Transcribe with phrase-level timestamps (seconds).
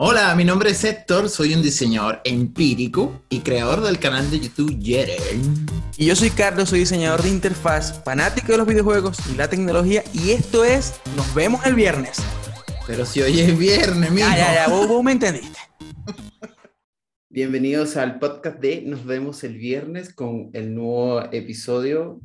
[0.00, 4.78] Hola, mi nombre es Héctor, soy un diseñador empírico y creador del canal de YouTube
[4.78, 5.66] Yeren.
[5.96, 10.04] Y yo soy Carlos, soy diseñador de interfaz, fanático de los videojuegos y la tecnología,
[10.12, 12.22] y esto es Nos vemos el viernes.
[12.86, 14.28] Pero si hoy es viernes, mijo.
[14.28, 15.58] Ya, ya, ya, vos, vos me entendiste.
[17.28, 22.20] Bienvenidos al podcast de Nos vemos el viernes con el nuevo episodio.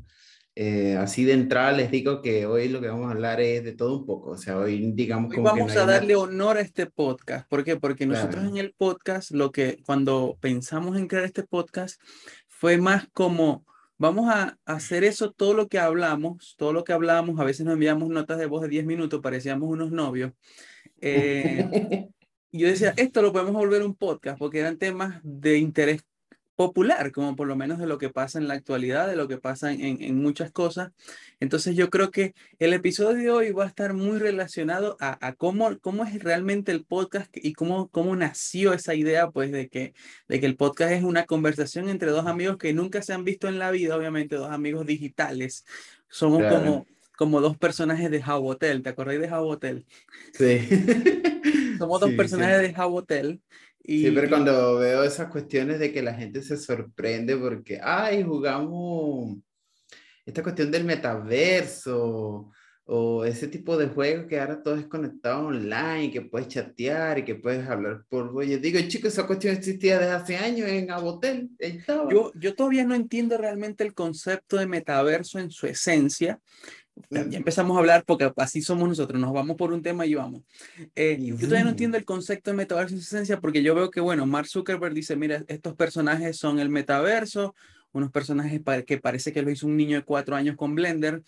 [0.55, 3.73] Eh, así de entrada les digo que hoy lo que vamos a hablar es de
[3.73, 4.31] todo un poco.
[4.31, 6.85] O sea, hoy digamos Hoy como que vamos no a una- darle honor a este
[6.85, 7.47] podcast.
[7.49, 7.75] ¿Por qué?
[7.77, 8.49] Porque nosotros Claro.
[8.49, 11.99] en el podcast, lo que cuando pensamos en crear este podcast,
[12.47, 13.65] fue más como
[13.97, 17.73] vamos a hacer eso, todo lo que hablamos, todo lo que hablamos, a veces nos
[17.73, 20.33] enviamos notas de voz de 10 minutos, parecíamos unos novios.
[21.01, 21.67] Eh,
[22.51, 26.03] y yo decía, esto lo podemos volver un podcast, porque eran temas de interés
[26.55, 29.37] popular, como por lo menos de lo que pasa en la actualidad, de lo que
[29.37, 30.91] pasa en, en muchas cosas.
[31.39, 35.33] Entonces yo creo que el episodio de hoy va a estar muy relacionado a, a
[35.33, 39.93] cómo, cómo es realmente el podcast y cómo, cómo nació esa idea, pues, de que,
[40.27, 43.47] de que el podcast es una conversación entre dos amigos que nunca se han visto
[43.47, 45.65] en la vida, obviamente, dos amigos digitales.
[46.09, 46.59] Somos Claro.
[46.59, 46.85] como,
[47.17, 49.85] como dos personajes de Hotel, ¿te acordáis de Hotel?
[50.33, 50.59] Sí.
[51.77, 52.73] Somos dos Sí, personajes sí.
[52.73, 53.41] de Hotel.
[53.83, 59.37] Y, Siempre cuando veo esas cuestiones de que la gente se sorprende porque, ay, jugamos
[60.25, 62.49] esta cuestión del metaverso
[62.85, 67.25] o ese tipo de juegos que ahora todo es conectado online, que puedes chatear y
[67.25, 68.45] que puedes hablar por voz.
[68.45, 71.49] Yo digo, chicos, esa cuestión existía desde hace años en Abotel.
[72.09, 76.39] Yo, yo todavía no entiendo realmente el concepto de metaverso en su esencia.
[77.09, 80.41] Ya empezamos a hablar porque así somos nosotros, nos vamos por un tema y vamos.
[80.95, 83.89] Eh, yo todavía no entiendo el concepto de metaverso en su esencia porque yo veo
[83.89, 87.55] que, bueno, Mark Zuckerberg dice, mira, estos personajes son el metaverso,
[87.91, 91.23] unos personajes que parece que lo hizo un niño de cuatro años con Blender,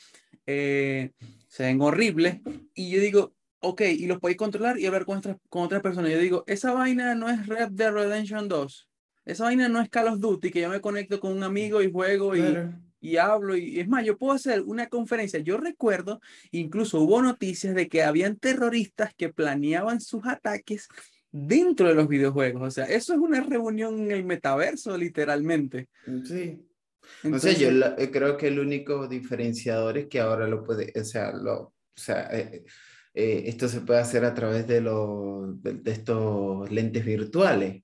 [0.45, 1.11] eh,
[1.47, 2.39] se ven horribles,
[2.73, 6.11] y yo digo, ok, y los podéis controlar y hablar con otras, con otras personas.
[6.11, 8.89] Yo digo, esa vaina no es Red Dead Redemption 2.
[9.25, 11.91] Esa vaina no es Call of Duty, que yo me conecto con un amigo y
[11.91, 12.84] juego y, Claro.
[13.11, 13.55] Y hablo.
[13.55, 15.39] Y es más, yo puedo hacer una conferencia.
[15.39, 16.19] Yo recuerdo,
[16.51, 20.88] incluso hubo noticias de que habían terroristas que planeaban sus ataques
[21.31, 22.61] dentro de los videojuegos.
[22.63, 25.89] O sea, eso es una reunión en el metaverso, literalmente.
[26.23, 26.59] Sí.
[27.23, 30.63] O Entonces, sea, yo la- eh, creo que el único diferenciador es que ahora lo
[30.63, 32.63] puede, o sea, lo, o sea, eh,
[33.13, 37.83] eh, esto se puede hacer a través de, los, de, de estos lentes virtuales,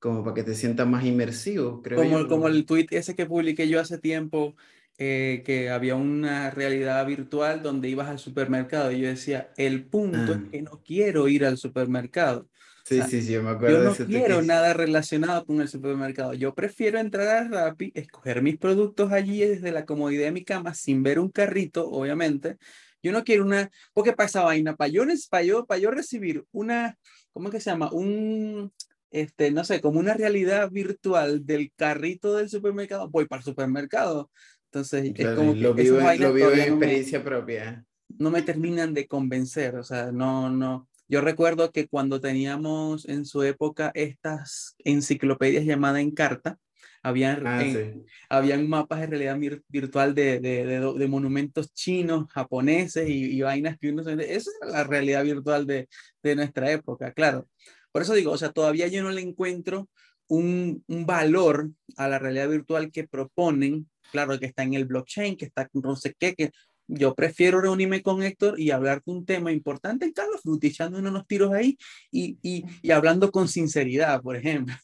[0.00, 2.28] como para que te sientas más inmersivo, creo como, yo.
[2.28, 4.56] como el tweet ese que publiqué yo hace tiempo,
[4.98, 8.92] eh, que había una realidad virtual donde ibas al supermercado.
[8.92, 10.40] Y yo decía, el punto Ah.
[10.44, 12.48] es que no quiero ir al supermercado.
[12.84, 15.44] Sí, sea, sí, sí, yo me acuerdo Yo de no ese tweet quiero nada relacionado
[15.46, 16.34] con el supermercado.
[16.34, 20.74] Yo prefiero entrar a Rappi, escoger mis productos allí desde la comodidad de mi cama
[20.74, 22.56] sin ver un carrito, obviamente.
[23.02, 26.44] Yo no quiero una, porque para esa vaina, para yo, para yo, para yo recibir
[26.52, 26.98] una,
[27.32, 27.90] ¿cómo es que se llama?
[27.92, 28.72] Un,
[29.10, 34.30] este, no sé, como una realidad virtual del carrito del supermercado, voy para el supermercado.
[34.66, 37.24] Entonces, es Claro, como y lo que vivo, lo vivo en todavía no me- experiencia
[37.24, 37.84] propia.
[38.18, 40.88] no me terminan de convencer, o sea, no, no.
[41.08, 46.56] Yo recuerdo que cuando teníamos en su época estas enciclopedias llamadas Encarta,
[47.02, 47.72] habían, Ah, en-
[48.04, 48.12] sí.
[48.28, 53.40] habían mapas de realidad vir- virtual de, de, de de monumentos chinos, japoneses y, y
[53.42, 54.12] vainas que uno se...
[54.12, 55.88] Esa es la realidad virtual de,
[56.22, 57.48] de nuestra época, claro.
[57.92, 59.88] Por eso digo, o sea, todavía yo no le encuentro
[60.28, 65.36] un, un valor a la realidad virtual que proponen, claro, que está en el blockchain,
[65.36, 66.50] que está no sé qué, que
[66.86, 71.26] yo prefiero reunirme con Héctor y hablar de un tema importante Carlos Frutti, echándonos unos
[71.26, 71.76] tiros ahí
[72.10, 74.74] y, y, y hablando con sinceridad, por ejemplo.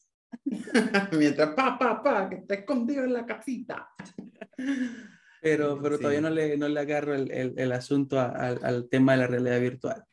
[1.12, 3.88] Mientras, pa, pa, pa, que está escondido en la casita.
[5.40, 6.02] Pero, pero Sí.
[6.02, 9.18] todavía no le, no le agarro el, el, el asunto a- al, al tema de
[9.18, 10.04] la realidad virtual.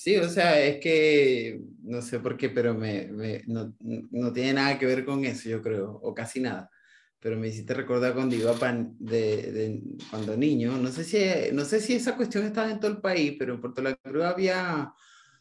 [0.00, 4.52] Sí, o sea, es que no sé por qué, pero me, me- no, no tiene
[4.52, 6.70] nada que ver con eso, yo creo, o casi nada.
[7.18, 11.64] Pero me hiciste recordar cuando iba pan- de, de- cuando niño, no sé si, no
[11.64, 14.92] sé si esa cuestión estaba en todo el país, pero en Puerto La Cruz había,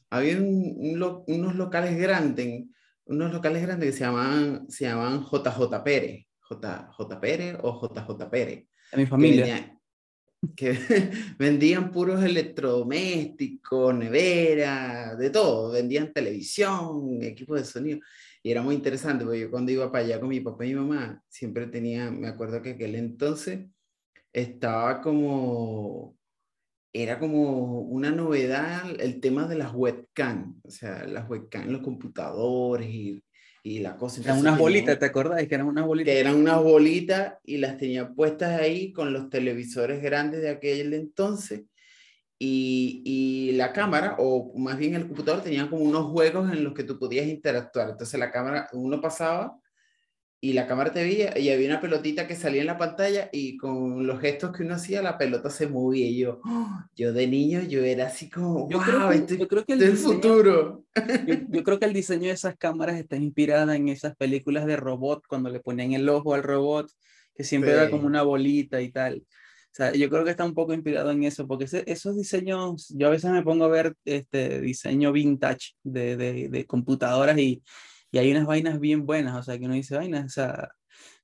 [0.09, 2.63] había un- un lo- unos locales grandes,
[3.05, 8.27] unos locales grandes que se llamaban, se llamaban JJ Pérez, J, J Pérez o JJ
[8.31, 9.76] Pérez A mi familia.
[10.55, 10.71] Que
[11.39, 17.99] vendían puros electrodomésticos, nevera, de todo, vendían televisión, equipos de sonido,
[18.43, 20.75] y era muy interesante, porque yo cuando iba para allá con mi papá y mi
[20.75, 23.65] mamá, siempre tenía, me acuerdo que aquel entonces
[24.31, 26.17] estaba como,
[26.93, 32.87] era como una novedad el tema de las webcam, o sea, las webcam los computadores
[32.89, 33.23] y,
[33.63, 34.21] y la cosa.
[34.21, 35.47] Eran unas tenía- bolitas, ¿te acordás?
[35.47, 36.13] Que eran unas bolitas.
[36.13, 40.93] que eran unas bolitas y las tenía puestas ahí con los televisores grandes de aquel
[40.93, 41.63] entonces.
[42.39, 46.73] y, y, la cámara, o más bien el computador, tenía como unos juegos en los
[46.75, 47.89] que tú podías interactuar.
[47.89, 49.57] Entonces la cámara, uno pasaba
[50.39, 53.57] y la cámara te veía y había una pelotita que salía en la pantalla y
[53.57, 56.83] con los gestos que uno hacía la pelota se movía y yo, ¡oh!
[56.95, 60.83] yo de niño yo era así como, yo creo que, yo creo que el futuro.
[61.49, 65.23] Yo, creo que el diseño de esas cámaras está inspirada en esas películas de robot
[65.27, 66.89] cuando le ponían el ojo al robot
[67.35, 69.17] que siempre era como una bolita y tal.
[69.17, 73.07] O sea, yo creo que está un poco inspirado en eso, porque esos diseños, yo
[73.07, 77.61] a veces me pongo a ver este diseño vintage de, de, de computadoras y,
[78.11, 80.69] y hay unas vainas bien buenas, o sea, que uno dice vainas, o sea,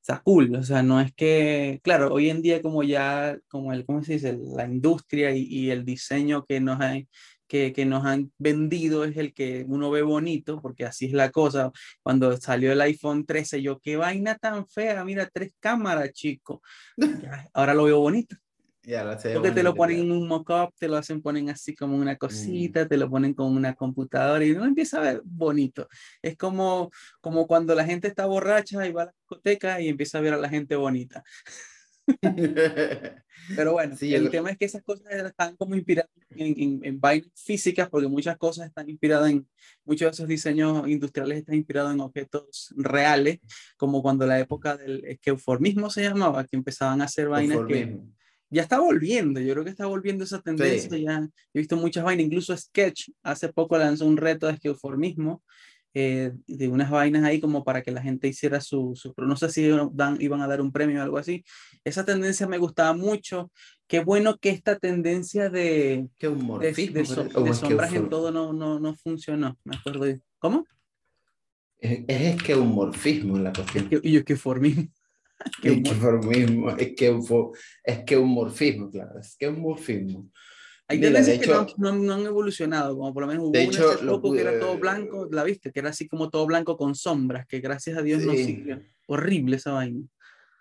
[0.03, 3.85] está cool, o sea, no es que, claro, hoy en día como ya, como el,
[3.85, 4.37] ¿cómo se dice?
[4.55, 7.07] La industria y, el diseño que nos, hay,
[7.47, 11.31] que, que, nos han vendido es el que uno ve bonito, porque así es la
[11.31, 11.71] cosa.
[12.01, 16.61] Cuando salió el iPhone 13, yo, qué vaina tan fea, mira, tres cámaras, chico.
[17.53, 18.35] Ahora lo veo bonito.
[19.33, 22.17] Porque te lo ponen en un mock-up, te lo hacen ponen así como una mm.
[22.17, 25.87] cosita, te lo ponen con una computadora y uno empieza a ver bonito.
[26.21, 26.91] Es como,
[27.21, 30.33] como cuando la gente está borracha y va a la discoteca y empieza a ver
[30.33, 31.23] a la gente bonita.
[33.55, 37.29] Pero bueno, sí, el tema es que esas cosas están como inspiradas en, en, vainas
[37.35, 39.47] físicas, porque muchas cosas están inspiradas en,
[39.85, 43.39] muchos de esos diseños industriales están inspirados en objetos reales,
[43.77, 47.97] como cuando la época del esqueuformismo se llamaba, que empezaban a hacer vainas que
[48.53, 52.25] ya está volviendo, yo creo que está volviendo esa tendencia, ya he visto muchas vainas,
[52.27, 55.41] incluso Sketch hace poco lanzó un reto de esqueuformismo,
[55.95, 59.49] eh, de unas vainas ahí como para que la gente hiciera su, su no sé
[59.49, 61.43] si dan, iban a dar un premio o algo así,
[61.83, 63.51] esa tendencia me gustaba mucho,
[63.87, 68.95] qué bueno que esta tendencia de, ¿Qué de, de, sombras en todo no, no, no
[68.95, 70.05] funcionó, me acuerdo,
[70.37, 70.65] ¿cómo?
[71.79, 73.89] Es, es esqueumorfismo la cuestión.
[74.03, 74.83] Y esqueuformismo.
[74.83, 75.02] es
[75.61, 77.19] que morfismo, es que,
[77.83, 80.29] es que un morfismo, claro, es que un morfismo.
[80.87, 81.47] Hay tendencias que
[81.77, 85.27] no, no, han evolucionado, como por lo menos hubo de hecho, que era todo blanco,
[85.31, 88.33] la viste, que era así como todo blanco con sombras, que gracias a Dios no
[88.33, 88.91] sigue.
[89.07, 90.01] Horrible esa vaina.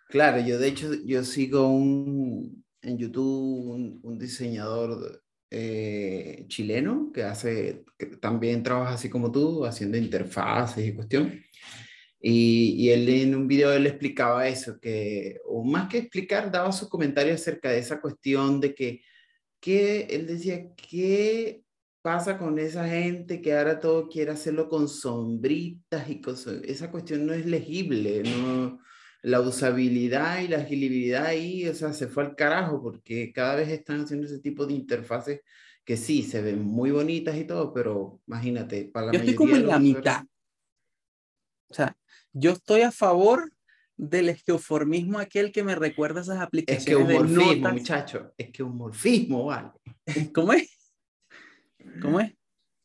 [0.08, 5.22] Claro, yo de hecho, yo sigo un, en YouTube un, un diseñador
[5.54, 11.42] eh, chileno que hace, que también trabaja así como tú, haciendo interfaces y cuestión.
[12.24, 16.70] Y, y, él en un video él explicaba eso, que, o más que explicar, daba
[16.70, 19.02] su comentario acerca de esa cuestión de que,
[19.60, 21.64] que él decía, ¿qué
[22.00, 26.60] pasa con esa gente que ahora todo quiere hacerlo con sombritas y cosas?
[26.64, 28.78] Esa cuestión no es legible, no,
[29.22, 33.68] la usabilidad y la agilidad ahí, o sea, se fue al carajo porque cada vez
[33.68, 35.40] están haciendo ese tipo de interfaces
[35.84, 39.56] que sí, se ven muy bonitas y todo, pero imagínate, para la Yo estoy como
[39.56, 40.22] en la mitad.
[41.68, 41.96] O sea,
[42.32, 43.52] yo estoy a favor
[43.96, 48.62] del esqueuformismo aquel que me recuerda esas aplicaciones es que un morfismo, muchacho, es que
[48.62, 49.70] un morfismo, vale.
[50.34, 50.94] ¿Cómo es?
[52.00, 52.32] ¿Cómo es?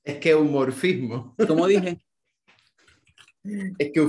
[0.04, 1.36] Es que un morfismo.
[1.48, 2.00] ¿Cómo dije?
[3.80, 4.06] Es que.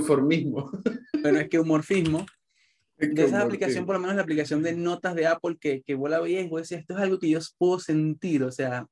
[1.23, 1.59] Pero es que
[2.99, 6.09] de esa aplicación, por lo menos la aplicación de notas de Apple, que, que vos
[6.09, 8.85] la veías y vos decías, esto es algo que yo puedo sentir, o sea,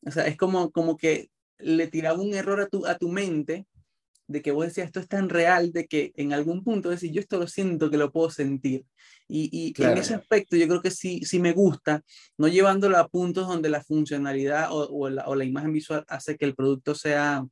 [0.00, 1.28] o sea es como, como que
[1.58, 3.66] le tiraba un error a tu, a tu mente
[4.26, 7.20] de que vos decías, esto es tan real, de que en algún punto decís, yo
[7.20, 8.84] esto lo siento que lo puedo sentir.
[9.28, 12.02] Y, y en ese aspecto yo creo que sí, sí me gusta,
[12.38, 16.36] no llevándolo a puntos donde la funcionalidad o, o, la, o la imagen visual hace
[16.36, 17.44] que el producto sea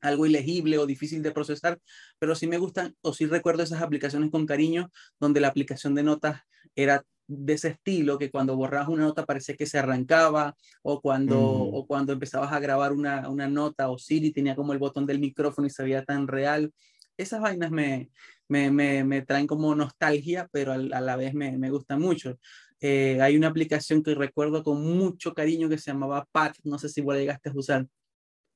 [0.00, 1.78] algo ilegible o difícil de procesar,
[2.18, 6.02] pero sí me gustan o sí recuerdo esas aplicaciones con cariño donde la aplicación de
[6.02, 6.40] notas
[6.74, 11.36] era de ese estilo, que cuando borrabas una nota parecía que se arrancaba, o cuando,
[11.36, 11.74] mm.
[11.74, 15.20] o cuando empezabas a grabar una, una, nota, o Siri tenía como el botón del
[15.20, 16.72] micrófono y se veía tan real.
[17.16, 18.10] Esas vainas me,
[18.48, 22.36] me, me, me traen como nostalgia, pero a, la vez me, me gustan mucho.
[22.80, 26.88] Eh, hay una aplicación que recuerdo con mucho cariño que se llamaba Pat, no sé
[26.88, 27.86] si vos la llegaste a usar.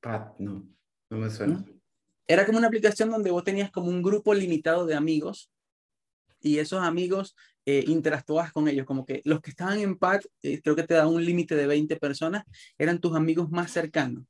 [0.01, 0.67] Pat, no,
[1.11, 1.65] no me suena.
[2.27, 5.51] Era como una aplicación donde vos tenías como un grupo limitado de amigos
[6.41, 10.61] y esos amigos eh, interactuabas con ellos, como que los que estaban en PAC, eh,
[10.63, 12.45] creo que te da un límite de 20 personas,
[12.77, 14.25] eran tus amigos más cercanos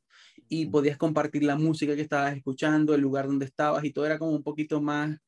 [0.48, 4.18] y podías compartir la música que estabas escuchando, el lugar donde estabas y todo era
[4.18, 5.18] como un poquito más,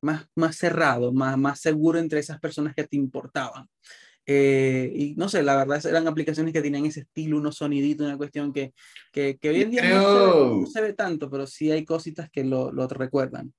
[0.00, 3.68] más, más cerrado, más, más seguro entre esas personas que te importaban.
[4.26, 8.16] Eh, y no sé, la verdad eran aplicaciones que tenían ese estilo, unos soniditos, una
[8.16, 8.72] cuestión que,
[9.12, 12.72] que, que hoy en día no, se ve, tanto, pero sí hay cositas que lo,
[12.72, 13.52] lo recuerdan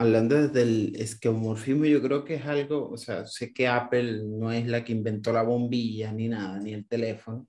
[0.00, 4.66] hablando del esquemorfismo, yo creo que es algo, o sea, sé que Apple no es
[4.66, 7.46] la que inventó la bombilla ni nada, ni el teléfono.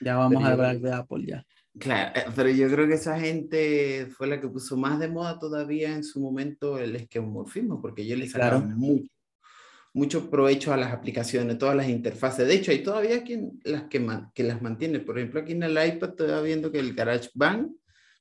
[0.00, 1.44] Ya vamos a hablar de Apple ya.
[1.78, 5.38] Claro, eh, pero yo creo que esa gente fue la que puso más de moda
[5.38, 9.12] todavía en su momento el esquemorfismo, porque ellos le sacaron mucho,
[9.92, 12.48] mucho provecho a las aplicaciones, todas las interfaces.
[12.48, 14.02] De hecho, hay todavía quien las que,
[14.34, 15.00] que las mantiene.
[15.00, 17.70] Por ejemplo, aquí en el iPad estoy viendo que el GarageBand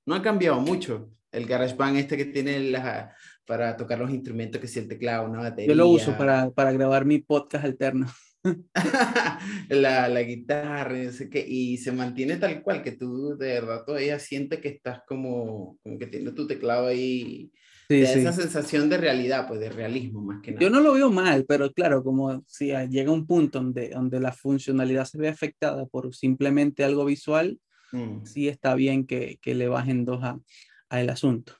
[0.05, 1.12] no ha cambiado mucho.
[1.31, 3.15] El GarageBand este que tiene la,
[3.49, 5.69] para tocar los instrumentos, que si el teclado, una batería.
[5.69, 8.05] Yo lo uso para, para grabar mi podcast alterno.
[9.69, 13.83] la, la, guitarra, no sé qué, y se mantiene tal cual, que tú de verdad
[13.83, 17.51] todavía sientes que estás como, como que tienes tu teclado ahí
[17.89, 20.61] Sí, esa sensación de realidad, pues de realismo más que nada.
[20.61, 24.31] Yo no lo veo mal, pero claro, como si llega un punto donde, donde la
[24.31, 27.59] funcionalidad se ve afectada por simplemente algo visual,
[27.91, 28.25] mm.
[28.25, 30.39] sí está bien que, que le bajen dos a,
[30.89, 31.58] a el asunto.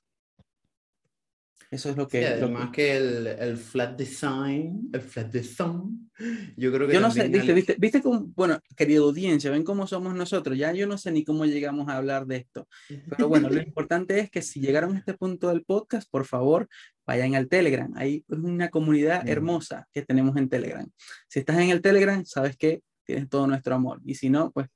[1.72, 2.26] Eso es lo que...
[2.26, 6.10] además que, el, el, flat design, el flat design,
[6.58, 6.94] yo creo que...
[6.96, 10.74] Yo no sé, viste, viste, viste cómo, bueno, querido audiencia, ven cómo somos nosotros, ya
[10.74, 12.68] yo no sé ni cómo llegamos a hablar de esto,
[13.10, 16.68] pero bueno, lo importante es que si llegaron a este punto del podcast, por favor,
[17.06, 20.88] vayan al Telegram, ahí es una comunidad hermosa que tenemos en Telegram.
[21.28, 24.68] Si estás en el Telegram, sabes que tienes todo nuestro amor, y si no, pues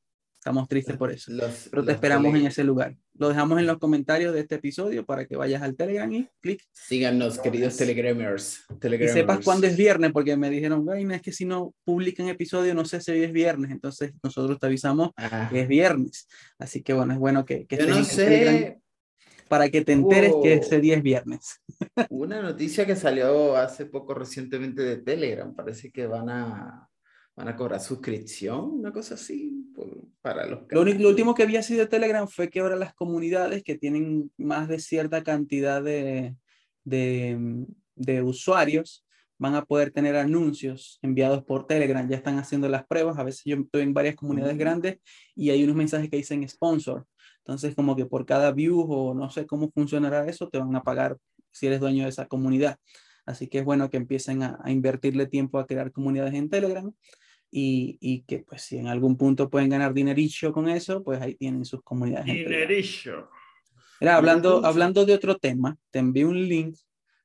[0.44, 1.32] Estamos tristes por eso.
[1.72, 2.98] Pero te esperamos en ese lugar.
[3.14, 6.62] Lo dejamos en los comentarios de este episodio para que vayas al Telegram y clic.
[6.74, 8.66] Síganos, queridos Telegramers.
[9.00, 12.84] Y sepas cuándo es viernes, porque me dijeron, es que si no publican episodio, no
[12.84, 13.72] sé si hoy es viernes.
[13.72, 15.48] Entonces nosotros te avisamos ah.
[15.50, 16.28] que es viernes.
[16.60, 18.82] Así que bueno, es bueno que, que Yo no sé.
[19.48, 21.62] para que te enteres que ese día es viernes.
[22.10, 25.56] Una noticia que salió hace poco recientemente de Telegram.
[25.56, 26.90] Parece que van a
[27.36, 29.74] van a cobrar suscripción, una cosa así,
[30.22, 30.62] para los...
[30.70, 33.78] Lo, único, lo, último que había sido de Telegram fue que ahora las comunidades que
[33.78, 36.36] tienen más de cierta cantidad de,
[36.84, 39.06] de, de usuarios
[39.40, 43.42] van a poder tener anuncios enviados por Telegram, ya están haciendo las pruebas, a veces
[43.46, 45.00] yo estoy en varias comunidades grandes
[45.36, 47.06] y hay unos mensajes que dicen sponsor,
[47.40, 50.84] entonces como que por cada view o no sé cómo funcionará eso, te van a
[50.84, 51.18] pagar
[51.52, 52.78] si eres dueño de esa comunidad.
[53.25, 56.94] Así que es bueno que empiecen a, a invertirle tiempo a crear comunidades en Telegram
[57.56, 61.36] y, y, que pues si en algún punto pueden ganar dinerillo con eso, pues ahí
[61.36, 62.26] tienen sus comunidades.
[62.26, 63.30] Dinerillo.
[64.00, 66.76] Era, hablando, hablando de otro tema, te envié un link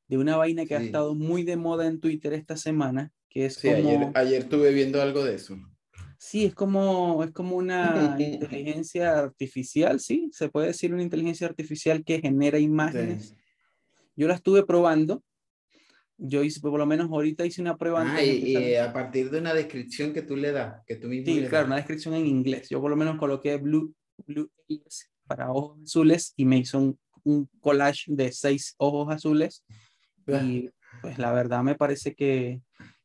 [0.07, 3.55] de una vaina que ha estado muy de moda en Twitter esta semana, que es
[3.55, 5.59] sí, Ayer, ayer estuve viendo algo de eso.
[6.19, 12.05] Sí, es como, es como una inteligencia artificial, sí, se puede decir una inteligencia artificial
[12.05, 13.35] que genera imágenes.
[14.15, 15.23] Yo la estuve probando
[16.19, 18.05] yo hice, por lo menos ahorita hice una prueba.
[18.05, 21.47] Ah, y, a partir de una descripción que tú le das, que tú mismo Sí,
[21.49, 22.69] claro, una descripción en inglés.
[22.69, 23.95] Yo por lo menos coloqué blue,
[24.27, 24.51] blue
[25.27, 29.65] para ojos azules y me hizo un, un collage de seis ojos azules.
[30.27, 30.69] Y
[31.01, 32.61] pues la verdad me parece que,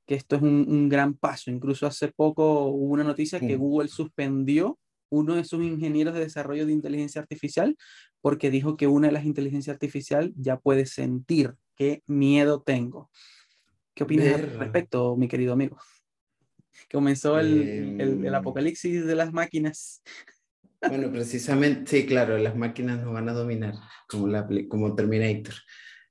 [0.05, 1.51] que esto es un, un, gran paso.
[1.51, 4.79] Incluso hace poco hubo una noticia que Google suspendió
[5.10, 7.77] uno de sus ingenieros de desarrollo de inteligencia artificial
[8.20, 13.10] porque dijo que una de las inteligencias artificial ya puede sentir qué miedo tengo.
[13.94, 15.77] ¿Qué opinas al respecto, mi querido amigo?
[16.92, 18.34] Comenzó el, el, em.
[18.36, 20.01] apocalipsis de las máquinas.
[20.88, 23.75] Bueno, precisamente, sí, claro, las máquinas nos van a dominar,
[24.08, 25.56] como, la, como Terminator.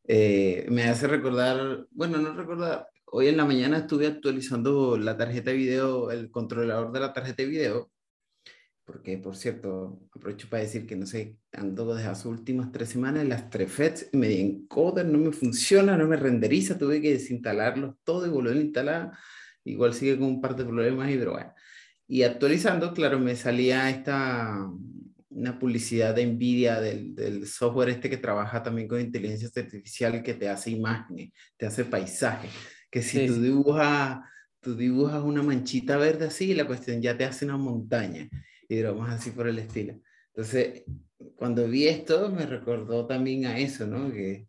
[0.04, 5.50] Eh, me hace recordar, bueno, no recordar, hoy en la mañana estuve actualizando la tarjeta
[5.50, 7.91] de video, el controlador de la tarjeta de video,
[8.84, 13.26] porque por cierto, aprovecho para decir que no sé, ando desde las últimas tres semanas,
[13.26, 17.96] las tres FEDs me di encoder, no me funciona, no me renderiza, tuve que desinstalarlos
[18.04, 19.12] todo y volver a instalar,
[19.64, 21.54] igual sigue con un par de problemas y bueno.
[22.08, 24.68] Y actualizando, claro, me salía esta,
[25.30, 30.34] una publicidad de Nvidia del, del, software este que trabaja también con inteligencia artificial que
[30.34, 32.48] te hace imágenes, te hace paisaje,
[32.90, 34.18] que si tú dibujas
[34.60, 38.28] tú dibujas una manchita verde así, la cuestión ya te hace una montaña
[38.72, 40.00] y bromas así por el estilo.
[40.28, 40.84] Entonces,
[41.36, 44.10] cuando vi esto, me recordó también a eso, ¿no?
[44.12, 44.48] Que,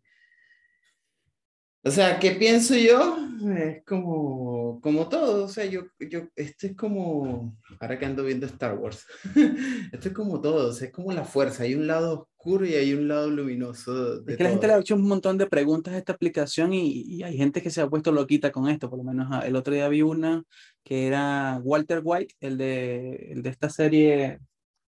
[1.84, 3.18] o sea, ¿qué pienso yo?
[3.56, 8.46] Es como, como todo, o sea, yo, yo, esto es como, ahora que ando viendo
[8.46, 9.04] Star Wars,
[9.92, 12.72] esto es como todo, o sea, es como la fuerza, hay un lado oscuro y
[12.74, 14.24] hay un lado luminoso.
[14.26, 17.02] es que la gente le ha hecho un montón de preguntas a esta aplicación y,
[17.02, 19.54] y, hay gente que se ha puesto loquita con esto, por lo menos ah, el
[19.54, 20.42] otro día vi una
[20.84, 24.38] que era Walter White, el de, el de esta serie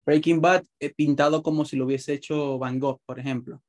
[0.06, 3.62] Breaking Bad, eh, pintado como si lo hubiese hecho Van Gogh, por ejemplo.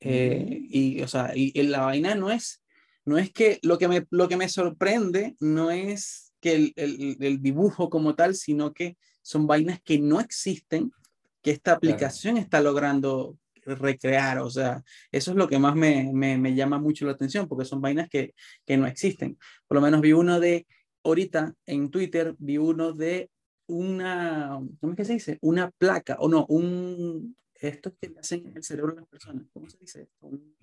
[0.00, 2.62] Eh, y, o sea, y, y la vaina no es
[3.06, 7.16] no es que lo que me, lo que me sorprende no es que el, el,
[7.20, 10.92] el dibujo como tal, sino que son vainas que no existen,
[11.40, 12.44] que esta aplicación claro.
[12.44, 17.06] está logrando recrear, o sea, eso es lo que más me, me, me, llama mucho
[17.06, 18.34] la atención, porque son vainas que,
[18.64, 19.38] que no existen.
[19.66, 20.66] Por lo menos vi uno de,
[21.02, 23.30] ahorita en Twitter, vi uno de
[23.66, 25.38] una, ¿cómo es que se dice?
[25.40, 29.68] Una placa, o no, un, esto que hacen en el cerebro de las personas, ¿cómo
[29.68, 30.08] se dice?
[30.20, 30.54] Un,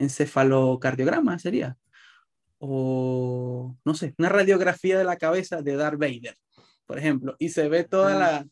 [0.00, 1.76] encefalocardiograma sería.
[2.58, 6.36] o, no sé, una radiografía de la cabeza de Darth Vader,
[6.86, 8.46] por ejemplo, y se ve toda la,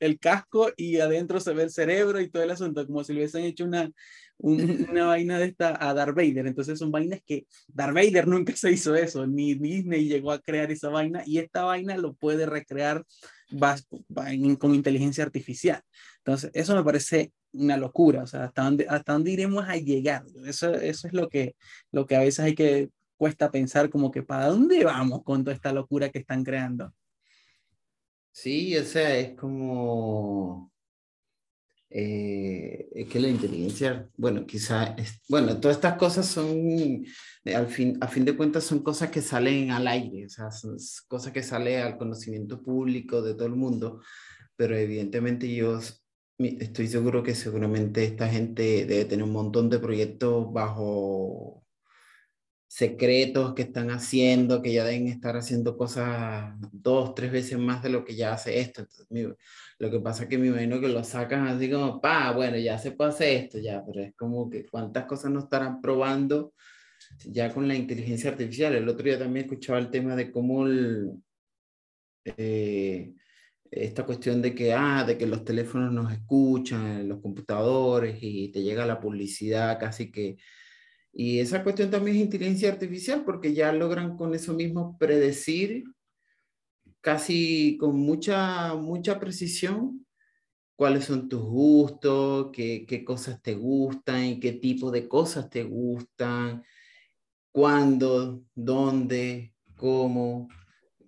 [0.00, 3.20] el casco y adentro se ve el cerebro y todo el asunto, como si le
[3.20, 3.88] hubiesen hecho una,
[4.38, 6.48] una vaina de esta a Darth Vader.
[6.48, 10.70] Entonces son vainas que Darth Vader nunca se hizo eso, ni Disney llegó a crear
[10.70, 13.04] esa vaina y esta vaina lo puede recrear
[14.58, 15.80] con inteligencia artificial.
[16.18, 20.24] Entonces, eso me parece una locura, o sea, hasta dónde, hasta dónde iremos a llegar.
[20.46, 21.56] Eso, eso es lo que,
[21.92, 25.54] lo que a veces hay que cuesta pensar como que para dónde vamos con toda
[25.54, 26.92] esta locura que están creando.
[28.32, 30.70] Sí, o sea, es como
[31.88, 34.96] eh, es que la inteligencia, bueno, quizá,
[35.28, 37.06] bueno, todas estas cosas son,
[37.44, 40.76] al fin, a fin de cuentas, son cosas que salen al aire, o sea, son
[41.06, 44.02] cosas que salen al conocimiento público de todo el mundo,
[44.56, 45.80] pero evidentemente yo
[46.38, 51.64] estoy seguro que seguramente esta gente debe tener un montón de proyectos bajo
[52.68, 57.88] secretos que están haciendo, que ya deben estar haciendo cosas dos, tres veces más de
[57.88, 58.82] lo que ya hace esto.
[58.82, 59.36] Entonces,
[59.78, 62.76] lo que pasa es que me imagino que lo sacan así como, pa, bueno, ya
[62.78, 66.52] se puede hacer esto, ya, pero es como que cuántas cosas no estarán probando
[67.24, 68.74] ya con la inteligencia artificial.
[68.74, 71.12] El otro día también escuchaba el tema de cómo el,
[72.24, 73.14] eh,
[73.84, 78.62] esta cuestión de que, ah, de que los teléfonos nos escuchan, los computadores y te
[78.62, 80.36] llega la publicidad casi que...
[81.12, 85.84] Y esa cuestión también es inteligencia artificial porque ya logran con eso mismo predecir
[87.00, 90.06] casi con mucha, mucha precisión
[90.76, 95.64] cuáles son tus gustos, qué, qué cosas te gustan y qué tipo de cosas te
[95.64, 96.62] gustan,
[97.50, 100.48] cuándo, dónde, cómo,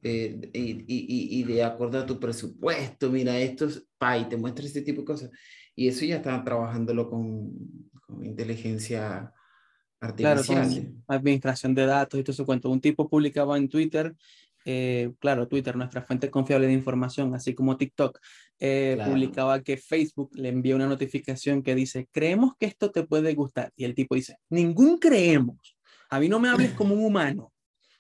[0.03, 4.37] eh, y, y, y, de acuerdo a tu presupuesto, mira, esto es, pa, y te
[4.37, 5.31] muestra este tipo de cosas.
[5.75, 7.53] Y eso ya están trabajándolo con,
[8.07, 9.33] con inteligencia
[10.01, 10.45] artificial.
[10.45, 12.71] Claro, administración de datos y todo eso cuento.
[12.71, 14.15] Un tipo publicaba en Twitter
[14.71, 18.19] eh, claro, Twitter, nuestra fuente confiable de información, así como TikTok,
[18.59, 23.33] eh, publicaba que Facebook le envió una notificación que dice, creemos que esto te puede
[23.33, 23.73] gustar.
[23.77, 25.75] Y el tipo dice, ningún creemos.
[26.11, 27.51] A mí no me hables como un humano.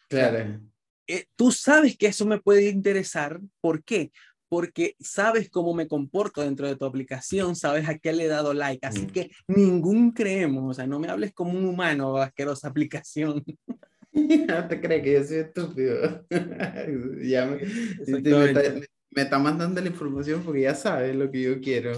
[0.09, 0.61] Claro.
[1.09, 3.41] Eh, tú sabes que eso me puede interesar.
[3.63, 4.13] ¿Por qué?
[4.51, 8.53] Porque sabes cómo me comporto dentro de tu aplicación, sabes a qué le he dado
[8.53, 8.87] like.
[8.87, 9.11] Así mm.
[9.11, 10.71] que ningún creemos.
[10.71, 13.45] O sea, no me hables como un humano, asquerosa aplicación.
[14.11, 16.27] No te crees que yo soy estúpido.
[17.23, 17.61] ya me,
[19.11, 21.95] me, está, mandando la información porque ya sabes lo que yo quiero.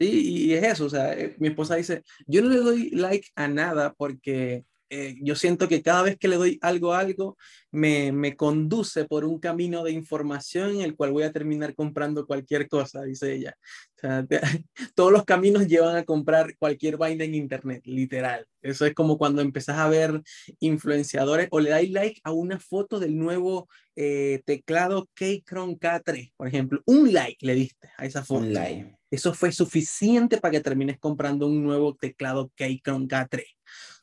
[0.00, 0.86] Sí, y es eso.
[0.86, 5.16] O sea, eh, mi esposa dice: Yo no le doy like a nada porque eh,
[5.20, 7.36] yo siento que cada vez que le doy algo a algo,
[7.70, 12.26] me, me, conduce por un camino de información en el cual voy a terminar comprando
[12.26, 13.56] cualquier cosa, dice ella.
[13.96, 14.26] O sea,
[14.94, 18.46] todos los caminos llevan a comprar cualquier vaina en Internet, literal.
[18.62, 20.22] Eso es como cuando empezás a ver
[20.60, 26.48] influenciadores o le dais like a una foto del nuevo eh, teclado Keychron K3, por
[26.48, 26.82] ejemplo.
[26.86, 28.40] Un like le diste a esa foto.
[28.40, 28.96] Un like.
[29.10, 33.44] Eso fue suficiente para que termines comprando un nuevo teclado Keychron K3.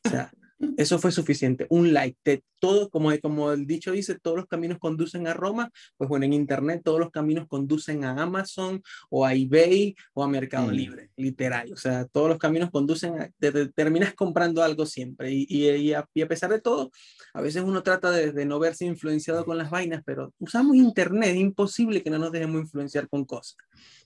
[0.06, 0.32] O sea,
[0.78, 1.68] eso fue suficiente.
[1.70, 2.18] Un like.
[2.24, 5.72] De todo, como, como el dicho dice, todos los caminos conducen a Roma.
[5.98, 10.28] Pues bueno, en Internet todos los caminos conducen a Amazon o a eBay o a
[10.28, 10.72] Mercado mm.
[10.72, 11.72] Libre, literal.
[11.74, 13.30] O sea, todos los caminos conducen a...
[13.76, 15.32] terminas comprando algo siempre.
[15.32, 16.92] Y, y, a, pesar de todo,
[17.34, 21.32] a veces uno trata de, no verse influenciado con las vainas, pero usamos Internet.
[21.32, 23.58] Es imposible que no nos dejemos influenciar con cosas.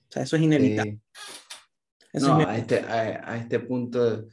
[0.09, 0.99] O sea, eso es inevitable.
[2.13, 4.27] no, A, este, a este punto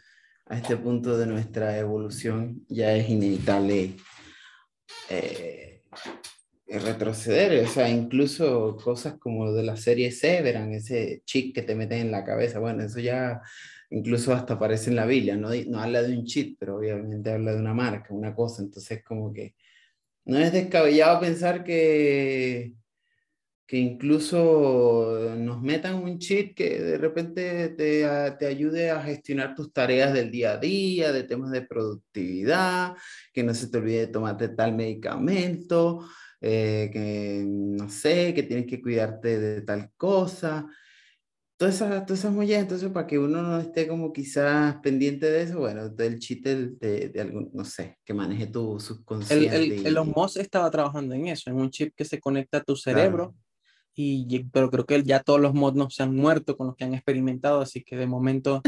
[0.47, 3.97] a este punto de nuestra evolución ya es inevitable
[5.09, 5.83] eh,
[6.67, 12.01] retroceder, o sea, incluso cosas como de la serie Severan, ese chip que te meten
[12.01, 13.41] en la cabeza, bueno, eso ya
[13.91, 17.53] incluso hasta aparece en la Biblia, no, no habla de un chip, pero obviamente habla
[17.53, 19.55] de una marca, una cosa, entonces como que
[20.25, 22.73] no es descabellado pensar que
[23.73, 28.05] que incluso nos metan un chip que de repente te,
[28.39, 32.95] te, ayude a gestionar tus tareas del día a día, de temas de productividad,
[33.33, 36.07] que no se te olvide de tomarte tal medicamento,
[36.43, 40.67] eh, que no sé, que tienes que cuidarte de tal cosa.
[41.57, 45.45] Todas esas, todas esas mollas, entonces para que uno no esté como quizás pendiente de
[45.45, 49.57] eso, bueno, del chip de, de, algún, no sé, que maneje tu subconsciente.
[49.57, 52.63] El, el, Elon Musk estaba trabajando en eso, en un chip que se conecta a
[52.63, 53.35] tu cerebro
[53.95, 56.95] y, pero creo que ya todos los mods se han muerto con los que han
[56.95, 58.63] experimentado, así que de momento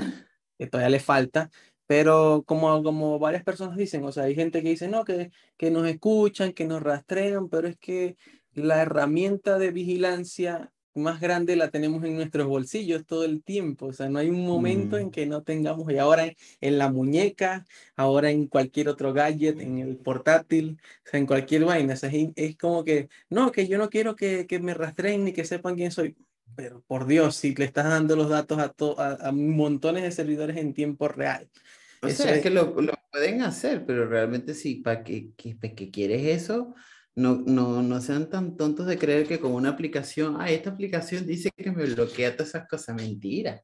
[0.58, 1.50] eh, todavía le falta.
[1.86, 5.70] Pero como, como varias personas dicen, o sea, hay gente que dice, no, que, que
[5.70, 8.16] nos escuchan, que nos rastrean, pero es que
[8.54, 13.86] la herramienta de vigilancia más grande la tenemos en nuestros bolsillos todo el tiempo.
[13.86, 15.10] O sea, no hay un momento en mm.
[15.10, 19.96] que no tengamos, y ahora en, la muñeca, ahora en cualquier otro gadget, en el
[19.96, 21.94] portátil, o sea, en cualquier vaina.
[21.94, 25.32] O sea, es, como que, no, que yo no quiero que, que, me rastreen ni
[25.32, 26.16] que sepan quién soy.
[26.56, 30.56] Pero por Dios, si le estás dando los datos a, a, a montones de servidores
[30.56, 31.48] en tiempo real.
[32.02, 35.90] O sea, es que lo, lo, pueden hacer, pero realmente sí, ¿para qué, qué, qué
[35.90, 36.74] quieres eso?
[37.16, 41.26] No, no, no sean tan tontos de creer que con una aplicación, ah, esta aplicación
[41.26, 42.96] dice que me bloquea todas esas cosas.
[42.96, 43.62] Mentira.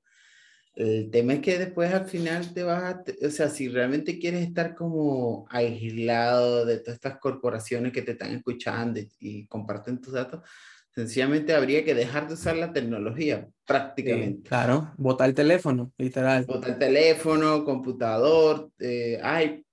[0.75, 4.47] El tema es que después al final te vas a, o sea, si realmente quieres
[4.47, 10.49] estar como aislado de todas estas corporaciones que te están escuchando y, comparten tus datos,
[10.95, 14.49] sencillamente habría que dejar de usar la tecnología, prácticamente.
[14.49, 16.47] claro, botar el teléfono, literal.
[16.47, 19.65] Botar el teléfono, computador, eh, ay,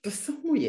[0.00, 0.66] pues eso es muy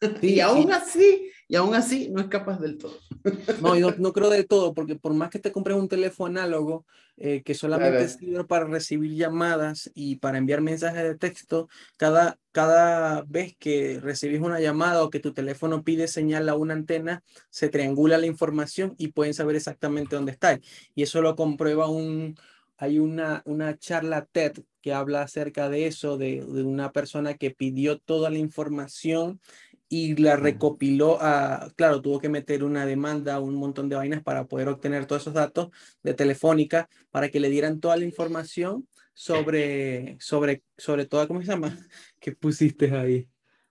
[0.22, 2.98] y aún así, y aún así no es capaz del todo.
[3.62, 6.86] No, yo no creo del todo, porque por más que te compres un teléfono análogo
[7.16, 13.22] eh, que solamente sirve para recibir llamadas y para enviar mensajes de texto, cada, cada
[13.22, 17.68] vez que recibes una llamada o que tu teléfono pide señal a una antena, se
[17.68, 20.60] triangula la información y pueden saber exactamente dónde está.
[20.94, 22.36] Y eso lo comprueba un,
[22.76, 27.50] hay una, una charla TED que habla acerca de eso, de, de, una persona que
[27.50, 29.40] pidió toda la información
[29.88, 34.46] y la recopiló a, claro, tuvo que meter una demanda, un montón de vainas para
[34.46, 35.70] poder obtener todos esos datos
[36.02, 41.46] de Telefónica para que le dieran toda la información sobre, sobre, sobre toda, ¿cómo se
[41.46, 41.76] llama?
[42.20, 43.28] ¿Qué pusiste ahí?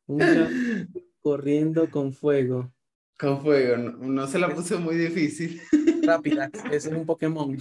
[1.21, 2.71] corriendo con fuego.
[3.17, 5.61] Con fuego, no, se la puse muy difícil.
[6.03, 7.57] Rápida, ese es un Pokémon.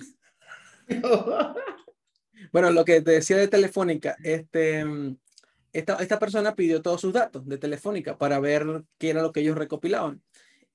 [2.52, 4.84] bueno, lo que te decía de Telefónica, este,
[5.74, 9.58] esta, persona pidió todos sus datos de Telefónica para ver qué era lo que ellos
[9.58, 10.22] recopilaban.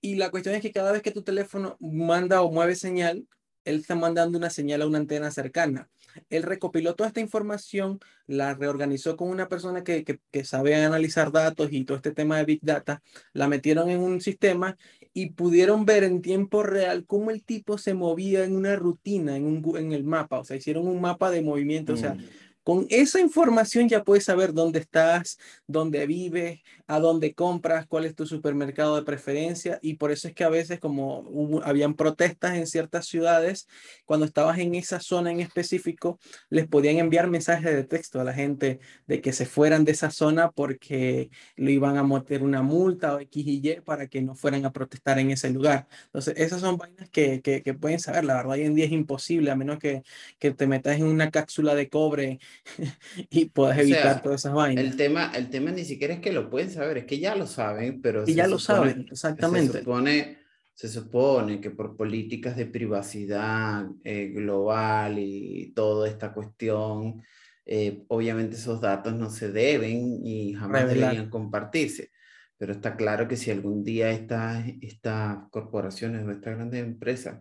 [0.02, 3.26] Y la cuestión es que cada vez que tu teléfono manda o mueve señal,
[3.64, 5.90] él está mandando una señal a una antena cercana.
[6.30, 11.70] Él recopiló toda esta información, la reorganizó con una persona que, que, sabe analizar datos
[11.72, 14.78] y todo este tema de Big Data, la metieron en un sistema
[15.14, 19.46] y pudieron ver en tiempo real cómo el tipo se movía en una rutina, en,
[19.46, 20.40] un, en el mapa.
[20.40, 21.94] O sea, hicieron un mapa de movimiento.
[21.94, 22.24] O sea, mm.
[22.70, 28.14] Con esa información ya puedes saber dónde estás, dónde vives, a dónde compras, cuál es
[28.14, 29.80] tu supermercado de preferencia.
[29.82, 33.68] Y por eso es que a veces como habían protestas en ciertas ciudades,
[34.06, 36.20] cuando estabas en esa zona en específico,
[36.52, 40.12] les podían enviar mensajes de texto a la gente de que se fueran de esa
[40.12, 44.36] zona porque lo iban a meter una multa o X y Y para que no
[44.36, 45.88] fueran a protestar en ese lugar.
[46.06, 48.26] Entonces, esas son vainas que, que, que pueden saber.
[48.26, 50.04] La verdad, hoy en día es imposible, a menos que,
[50.38, 52.40] que te metas en una cápsula de cobre
[53.30, 54.84] y puedes evitar todas esas vainas.
[54.84, 57.48] El tema, el tema ni siquiera es que lo pueden saber, es que ya lo
[57.48, 58.24] saben, pero...
[58.28, 59.74] Y ya lo saben, exactamente.
[59.74, 60.38] Se supone,
[60.74, 67.22] se supone que por políticas de privacidad eh, global y toda esta cuestión,
[67.66, 72.12] eh, obviamente esos datos no se deben y jamás deberían compartirse.
[72.58, 77.40] Pero está claro que si algún día estas, estas corporaciones o estas grandes empresas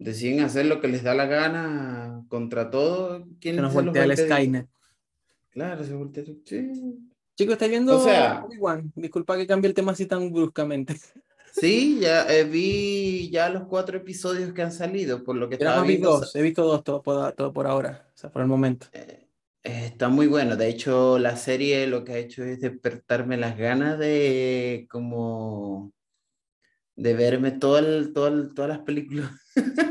[0.00, 3.26] deciden hacer lo que les da la gana contra todo.
[3.40, 4.66] ¿Quién se nos voltea el Skynet.
[5.50, 6.24] Claro, se voltea.
[6.44, 6.70] Sí.
[7.36, 8.44] Chicos, ¿está viendo o sea,
[8.94, 10.96] Disculpa que cambie el tema así tan bruscamente.
[11.52, 15.82] Sí, ya eh, vi ya los cuatro episodios que han salido, por lo que estaba
[15.82, 16.20] viendo.
[16.20, 18.86] Dos, he visto dos, todo por, todo por ahora, o sea, por el momento.
[18.92, 19.26] Eh,
[19.64, 20.54] está muy bueno.
[20.54, 25.92] De hecho, la serie lo que ha hecho es despertarme las ganas de como
[26.94, 29.32] de verme todo el, todo todas las películas.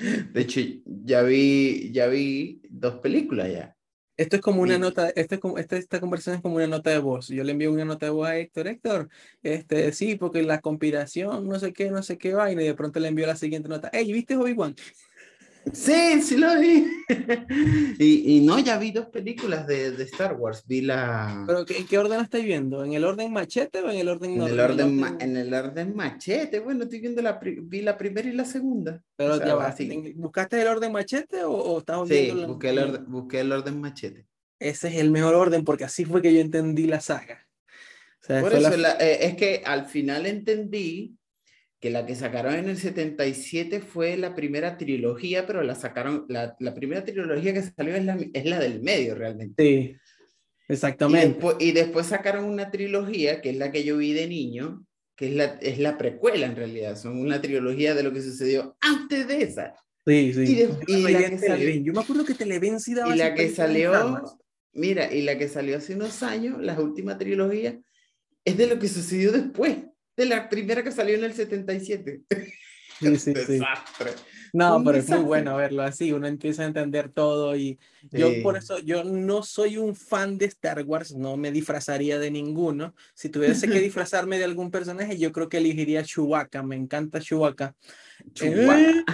[0.00, 3.76] de hecho, ya vi, ya vi dos películas ya.
[4.16, 6.88] Esto es como una nota, esto es como, esta, esta conversación es como una nota
[6.88, 7.28] de voz.
[7.28, 9.08] Yo le envío una nota de voz a Héctor, Héctor,
[9.42, 12.98] este, sí, porque la conspiración, no sé qué, no sé qué vaina, y de pronto
[12.98, 13.90] le envío la siguiente nota.
[13.92, 14.74] Hey, ¿viste Obi-Wan?
[15.72, 16.86] Sí, sí lo vi.
[17.98, 20.64] y, y, no, ya vi dos películas de, de, Star Wars.
[20.66, 21.44] Vi la.
[21.46, 22.84] ¿Pero en qué orden la viendo?
[22.84, 26.60] ¿En el orden machete o en el orden en el orden, en el orden machete.
[26.60, 27.40] Bueno, estoy viendo la.
[27.42, 29.02] Vi la primera y la segunda.
[29.16, 29.74] Pero ya va.
[30.14, 34.26] ¿Buscaste el orden machete o, o estás Sí, busqué, el orden, busqué el orden machete.
[34.58, 37.46] Ese es el mejor orden porque así fue que yo entendí la saga.
[38.26, 41.16] Por eso eh, es que al final entendí
[41.80, 46.56] que la que sacaron en el 77 fue la primera trilogía, pero la sacaron, la,
[46.58, 49.62] la primera trilogía que salió es la, es la del medio realmente.
[49.62, 49.96] Sí,
[50.68, 51.26] exactamente.
[51.26, 54.86] Y después, y después, sacaron una trilogía, que es la que yo vi de niño,
[55.14, 58.76] que es la, es la precuela en realidad, son una trilogía de lo que sucedió
[58.80, 59.74] antes de esa.
[60.06, 60.68] Sí, sí.
[60.86, 64.22] Y, la que salió, yo me acuerdo que Televen sí daba Y la que salió,
[64.72, 67.78] mira, y la que salió hace unos años, la última trilogía,
[68.44, 69.78] es de lo que sucedió después
[70.16, 72.22] de la primera que salió en el 77.
[72.98, 73.60] Sí, sí, sí.
[74.52, 77.78] No, pero es muy bueno verlo así, uno empieza a entender todo y
[78.10, 82.30] yo por eso, yo no soy un fan de Star Wars, no me disfrazaría de
[82.30, 82.94] ninguno.
[83.14, 87.74] Si tuviese que disfrazarme de algún personaje, yo creo que elegiría Chewbacca, me encanta Chewbacca.
[88.32, 89.04] Chewbacca.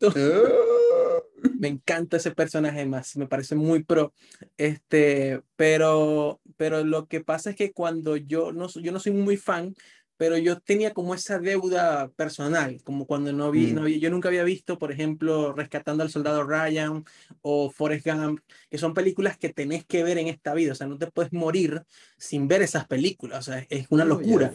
[1.58, 4.12] me encanta ese personaje más, me parece muy pro.
[4.56, 9.36] Este, pero, pero lo que pasa es que cuando yo no, yo no soy muy
[9.36, 9.74] fan,
[10.22, 14.28] pero yo tenía como esa deuda personal, como cuando no vi, no vi, yo nunca
[14.28, 17.04] había visto, por ejemplo, Rescatando al Soldado Ryan
[17.40, 18.38] o Forrest Gump,
[18.70, 21.32] que son películas que tenés que ver en esta vida, o sea, no te puedes
[21.32, 21.82] morir
[22.18, 24.52] sin ver esas películas, o sea, es una locura.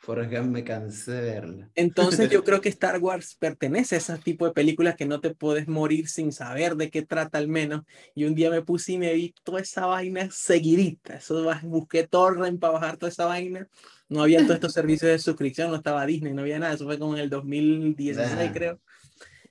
[0.00, 1.70] Forrest Gump me cansé de verla.
[1.76, 5.32] Entonces yo creo que Star Wars pertenece a ese tipo de películas que no te
[5.32, 7.84] puedes morir sin saber de qué trata al menos.
[8.16, 11.14] Y un día me puse y me vi toda esa vaina seguidita.
[11.14, 13.68] Eso busqué torrent para bajar toda esa vaina
[14.14, 16.98] no había todos estos servicios de suscripción, no estaba Disney, no había nada, eso fue
[16.98, 18.80] como en el 2016 creo.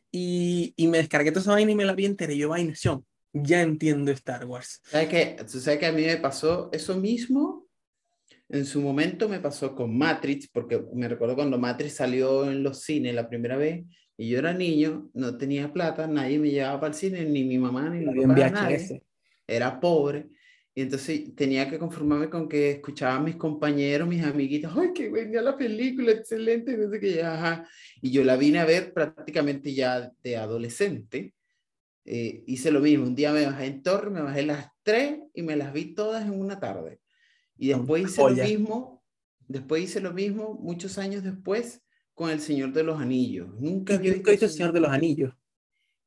[0.10, 2.74] Y, y, me descargué toda esa vaina y me la vi entera y yo, vaina,
[3.34, 4.82] ya entiendo Star Wars.
[4.86, 7.68] ¿Sabes que, ¿Sabes que a mí me pasó eso mismo?
[8.48, 12.82] En su momento me pasó con Matrix, porque me recuerdo cuando Matrix salió en los
[12.82, 13.84] cines la primera vez,
[14.16, 17.58] y yo era niño, no tenía plata, nadie me llevaba para el cine, ni mi
[17.58, 19.04] mamá, ni mi papá, nadie.
[19.48, 20.30] Era pobre.
[20.76, 25.10] Y entonces tenía que conformarme con que escuchaba a mis compañeros, mis amiguitos, ¡ay, qué
[25.10, 26.12] buena la película!
[26.12, 27.68] Excelente, no sé qué, ajá.
[28.02, 31.36] Y yo la vine a ver prácticamente ya de adolescente.
[32.06, 35.44] Eh, hice lo mismo, un día me bajé en Torre, me bajé las tres y
[35.44, 37.00] me las vi todas en una tarde.
[37.56, 39.04] Y después hice lo mismo,
[39.48, 41.84] después hice lo mismo muchos años después
[42.16, 43.48] con El Señor de los Anillos.
[43.60, 45.34] Nunca había visto El Señor de los Anillos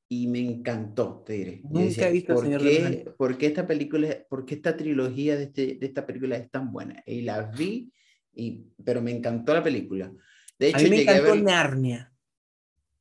[0.08, 1.60] y me encantó, te diré.
[1.64, 5.44] Nunca he visto ¿por Señor qué, ¿por qué esta película, por qué esta trilogía de,
[5.44, 7.02] este, de esta película es tan buena?
[7.06, 7.92] Y la vi,
[8.32, 10.12] y, pero me encantó la película.
[10.58, 12.12] De hecho, a mí me encantó Narnia.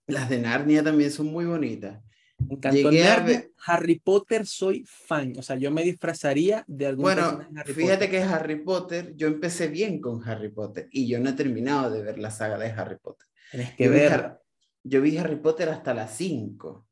[0.08, 2.02] Las de Narnia también son muy bonitas.
[2.40, 3.48] Me encantó Narnia.
[3.68, 8.64] Harry Potter soy fan, o sea, yo me disfrazaría de algún Bueno, fíjate que Harry
[8.64, 12.32] Potter, yo empecé bien con Harry Potter y yo no he terminado de ver la
[12.32, 13.28] saga de Harry Potter.
[13.52, 14.40] Tienes que ver.
[14.84, 16.88] yo vi Harry Potter hasta las 5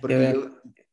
[0.00, 0.38] porque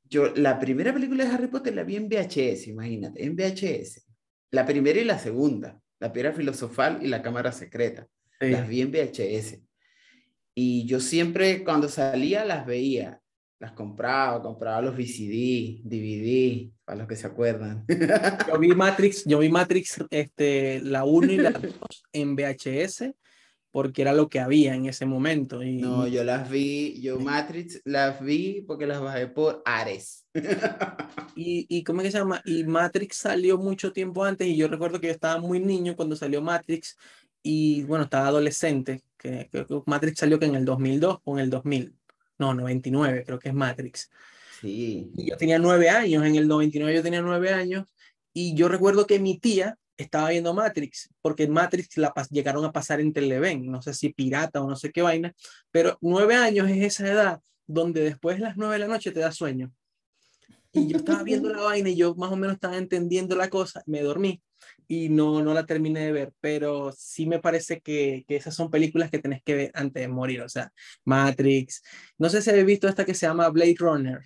[0.03, 4.05] yo, la primera película de Harry Potter la vi en VHS, imagínate, en VHS.
[4.51, 8.07] La primera y la segunda, la piedra filosofal y la cámara secreta.
[8.39, 9.59] Las vi en VHS.
[10.53, 13.21] Y yo siempre cuando salía las veía,
[13.59, 17.85] las compraba, compraba los VCD, DVD, para los que se acuerdan.
[18.47, 21.73] Yo vi Matrix, yo vi Matrix, este, la 1 y la 2
[22.13, 23.13] en VHS
[23.75, 25.61] porque era lo que había en ese momento.
[25.61, 25.79] Y...
[25.81, 30.25] No, yo las vi, yo Matrix las vi porque las bajé por Ares.
[31.35, 32.41] y, y ¿cómo es que se llama?
[32.45, 36.15] Y Matrix salió mucho tiempo antes y yo recuerdo que yo estaba muy niño cuando
[36.15, 36.95] salió Matrix
[37.43, 41.49] y bueno, estaba adolescente, que, que Matrix salió que en el 2002 o en el
[41.49, 41.93] 2000,
[42.39, 44.09] no, 99 creo que es Matrix.
[44.61, 45.11] Sí.
[45.17, 47.87] Y yo tenía nueve años, en el 99 yo tenía nueve años
[48.31, 52.99] y yo recuerdo que mi tía estaba viendo Matrix, porque Matrix la llegaron a pasar
[52.99, 55.33] en Televen, no sé si pirata o no sé qué vaina,
[55.71, 59.19] pero nueve años es esa edad donde después de las nueve de la noche te
[59.19, 59.71] da sueño.
[60.71, 63.81] Y yo estaba viendo la vaina y yo más o menos estaba entendiendo la cosa,
[63.85, 64.41] me dormí
[64.87, 68.69] y no, no la terminé de ver, pero sí me parece que, que esas son
[68.69, 70.71] películas que tenés que ver antes de morir, o sea,
[71.05, 71.81] Matrix,
[72.17, 74.19] no sé si habéis visto esta que se llama Blade Runner,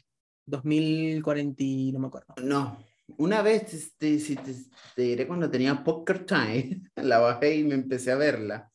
[0.45, 2.33] 2040, no me acuerdo.
[2.43, 2.83] No,
[3.17, 4.53] una vez, este, si te,
[4.95, 8.71] diré cuando tenía Poker Time, la bajé y me empecé a verla,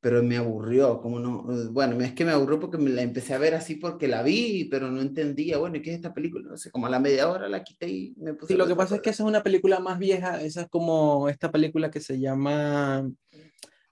[0.00, 3.38] pero me aburrió, como no, bueno, es que me aburrió porque me la empecé a
[3.38, 6.48] ver así porque la vi, pero no entendía, bueno, ¿qué es esta película?
[6.48, 8.52] No sé, como a la media hora la quité y me puse...
[8.52, 11.28] Sí, lo que pasa es que esa es una película más vieja, esa es como
[11.28, 13.08] esta película que se llama,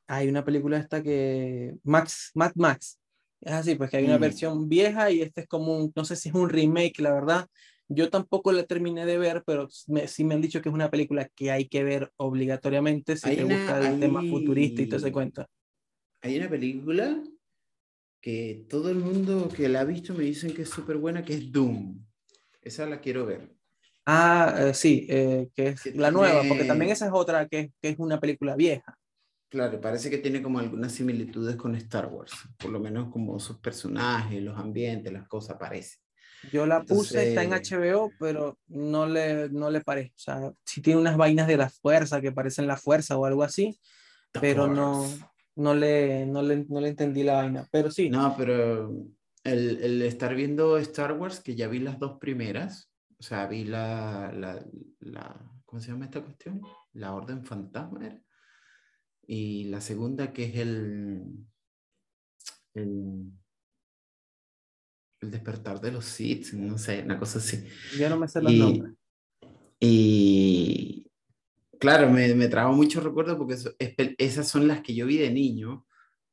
[0.06, 3.00] hay una película esta que, Max, Mad Max,
[3.40, 4.20] es así, pues que hay una mm.
[4.20, 7.46] versión vieja y este es como un, no sé si es un remake, la verdad,
[7.88, 11.28] yo tampoco la terminé de ver, pero sí me han dicho que es una película
[11.34, 15.46] que hay que ver obligatoriamente si te gusta el tema futurista y todo ese cuento.
[16.22, 17.22] Hay una película
[18.20, 21.34] que todo el mundo que la ha visto me dicen que es súper buena, que
[21.34, 22.04] es Doom.
[22.60, 23.54] Esa la quiero ver.
[24.04, 27.90] Ah, eh, sí, eh, que es la nueva, porque también esa es otra que, que
[27.90, 28.98] es una película vieja.
[29.48, 33.58] Claro, parece que tiene como algunas similitudes con Star Wars, por lo menos como sus
[33.58, 36.05] personajes, los ambientes, las cosas parecen.
[36.52, 40.12] Yo la puse, está en HBO, pero no le, no le parece.
[40.16, 43.42] O sea, si tiene unas vainas de la fuerza que parecen la fuerza o algo
[43.42, 43.78] así,
[44.32, 45.06] pero no,
[45.56, 47.68] no, le, no, le, no le entendí la vaina.
[47.70, 48.10] Pero sí.
[48.10, 48.90] No, pero
[49.44, 53.64] el, el, estar viendo Star Wars, que ya vi las dos primeras, o sea, vi
[53.64, 54.64] la, la,
[55.00, 56.62] la ¿cómo se llama esta cuestión?
[56.92, 58.20] La Orden Fantasma
[59.26, 61.24] Y la segunda, que es el,
[62.74, 63.32] el
[65.20, 67.64] El despertar de los Sith, no sé, una cosa así.
[67.98, 68.94] Yo no me sé los nombres.
[69.80, 71.06] Y
[71.78, 73.56] claro, me, me trajo muchos recuerdos porque
[74.18, 75.86] esas son las que yo vi de niño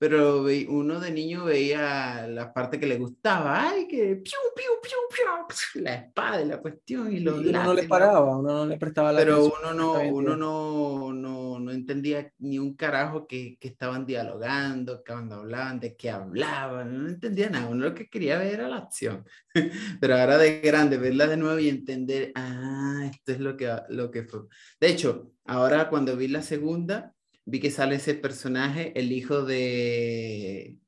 [0.03, 4.97] pero uno de niño veía la parte que le gustaba, ay, que piu, piu, piu,
[5.09, 5.25] piu,
[5.81, 9.13] la espada y la cuestión y los uno no le paraba, uno no le prestaba
[9.13, 14.05] la Pero uno no, uno no, no, no, entendía ni un carajo que, que estaban
[14.05, 18.67] dialogando, cuando hablaban, de qué hablaban, no entendía nada, uno lo que quería ver era
[18.67, 19.23] la acción.
[20.01, 24.11] Pero ahora de grande, verla de nuevo y entender, ah, esto es lo que, lo
[24.11, 24.41] que fue.
[24.81, 27.12] De hecho, ahora cuando vi la segunda,
[27.45, 30.79] vi que sale ese personaje, el hijo de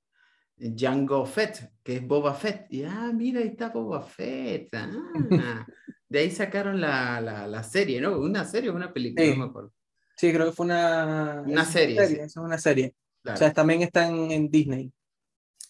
[0.57, 2.67] Django Fett, que es Boba Fett.
[2.69, 4.73] Y ah, mira, ahí está Boba Fett.
[4.73, 4.89] Ah,
[6.09, 8.17] de ahí sacaron la, la, la, serie, ¿no?
[8.19, 9.25] ¿Una serie o una película?
[9.25, 9.31] Sí.
[9.31, 9.73] No me acuerdo.
[10.17, 12.07] Sí, creo que fue una, una serie.
[12.07, 12.15] sí.
[12.15, 12.95] Es una serie.
[13.21, 13.35] Claro.
[13.35, 14.93] O sea, también están en Disney.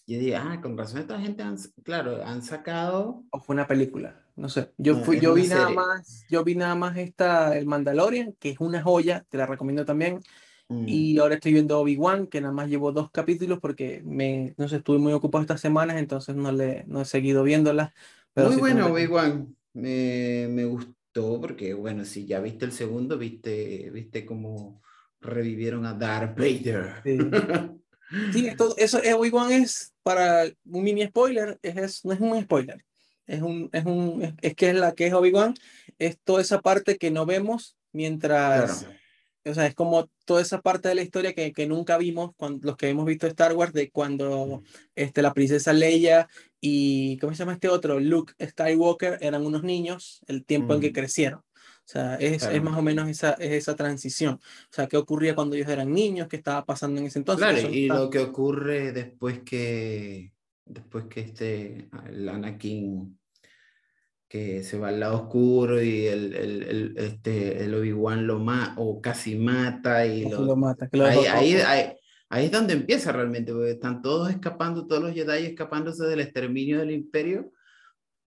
[0.08, 3.24] Yo dije, ah, con razón esta gente, han, claro, han sacado...
[3.30, 4.70] O fue una película, no sé.
[4.78, 8.50] Yo, fui, no, yo vi nada más, yo vi nada más esta, el Mandalorian, que
[8.50, 10.20] es una joya, te la recomiendo también.
[10.68, 10.88] Mm.
[10.88, 14.76] Y ahora estoy viendo Obi-Wan, que nada más llevo dos capítulos porque me, no sé,
[14.76, 17.92] estuve muy ocupado estas semanas, entonces no, le, no he seguido viéndolas.
[18.32, 19.56] Pero muy sí bueno, Obi-Wan.
[19.74, 24.82] Me, me, gustó porque, bueno, si ya viste el segundo, viste, viste cómo
[25.20, 26.94] revivieron a Darth Vader.
[27.04, 27.18] Sí,
[28.32, 32.84] sí esto, eso, Obi-Wan es, para un mini spoiler, es, es, no es un spoiler.
[33.26, 35.54] Es, un, es, un, es, es que es la que es Obi-Wan,
[35.98, 38.80] es toda esa parte que no vemos mientras...
[38.80, 38.95] Claro
[39.46, 42.66] o sea, es como toda esa parte de la historia que, que nunca vimos, cuando,
[42.66, 44.62] los que hemos visto Star Wars, de cuando
[44.94, 46.28] este, la princesa Leia
[46.60, 48.00] y, ¿cómo se llama este otro?
[48.00, 50.76] Luke Skywalker eran unos niños, el tiempo mm.
[50.76, 51.40] en que crecieron.
[51.40, 52.56] O sea, es, claro.
[52.56, 54.34] es, más o menos esa, es esa transición.
[54.34, 56.26] O sea, ¿qué ocurría cuando ellos eran niños?
[56.26, 57.46] ¿Qué estaba pasando en ese entonces?
[57.46, 60.32] Claro, y lo que ocurre después que,
[60.64, 63.16] después que este, el Anakin
[64.28, 68.74] que se va al lado oscuro y el, el, el este, el Obi-Wan lo mata
[68.76, 70.88] o casi mata y lo, lo mata.
[70.92, 71.92] Lo ahí, ahí, ahí,
[72.28, 76.80] ahí, es donde empieza realmente, porque están todos escapando, todos los Jedi escapándose del exterminio
[76.80, 77.52] del imperio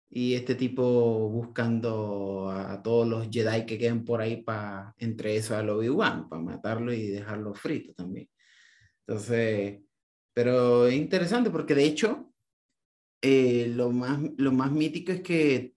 [0.09, 5.55] y este tipo buscando a todos los Jedi que queden por ahí para, entre eso
[5.55, 8.29] al Obi-Wan, para matarlo y dejarlo frito también.
[9.05, 9.81] Entonces,
[10.33, 12.31] pero es interesante porque de hecho,
[13.21, 15.73] eh, lo, más, lo más mítico es que